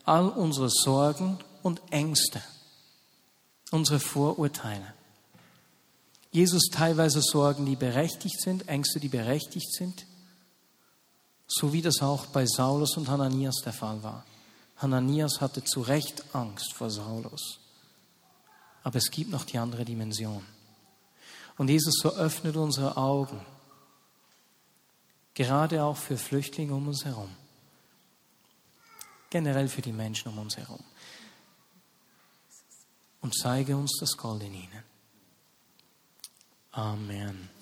all 0.04 0.28
unsere 0.28 0.68
Sorgen 0.70 1.38
und 1.62 1.80
Ängste, 1.90 2.42
unsere 3.70 4.00
Vorurteile. 4.00 4.94
Jesus 6.32 6.70
teilweise 6.72 7.20
Sorgen, 7.20 7.66
die 7.66 7.76
berechtigt 7.76 8.40
sind, 8.40 8.68
Ängste, 8.68 8.98
die 8.98 9.08
berechtigt 9.08 9.72
sind, 9.72 10.06
so 11.46 11.72
wie 11.72 11.82
das 11.82 12.00
auch 12.00 12.26
bei 12.26 12.46
Saulus 12.46 12.96
und 12.96 13.08
Hananias 13.08 13.56
der 13.62 13.74
Fall 13.74 14.02
war. 14.02 14.24
Hananias 14.78 15.40
hatte 15.40 15.62
zu 15.62 15.82
Recht 15.82 16.24
Angst 16.34 16.72
vor 16.72 16.90
Saulus. 16.90 17.61
Aber 18.82 18.96
es 18.96 19.10
gibt 19.10 19.30
noch 19.30 19.44
die 19.44 19.58
andere 19.58 19.84
Dimension. 19.84 20.44
Und 21.56 21.68
Jesus 21.68 21.94
so 22.00 22.14
öffnet 22.14 22.56
unsere 22.56 22.96
Augen, 22.96 23.40
gerade 25.34 25.82
auch 25.82 25.96
für 25.96 26.16
Flüchtlinge 26.16 26.74
um 26.74 26.88
uns 26.88 27.04
herum, 27.04 27.30
generell 29.30 29.68
für 29.68 29.82
die 29.82 29.92
Menschen 29.92 30.28
um 30.28 30.38
uns 30.38 30.56
herum. 30.56 30.82
Und 33.20 33.34
zeige 33.36 33.76
uns 33.76 33.98
das 34.00 34.16
Gold 34.16 34.42
in 34.42 34.54
ihnen. 34.54 34.82
Amen. 36.72 37.61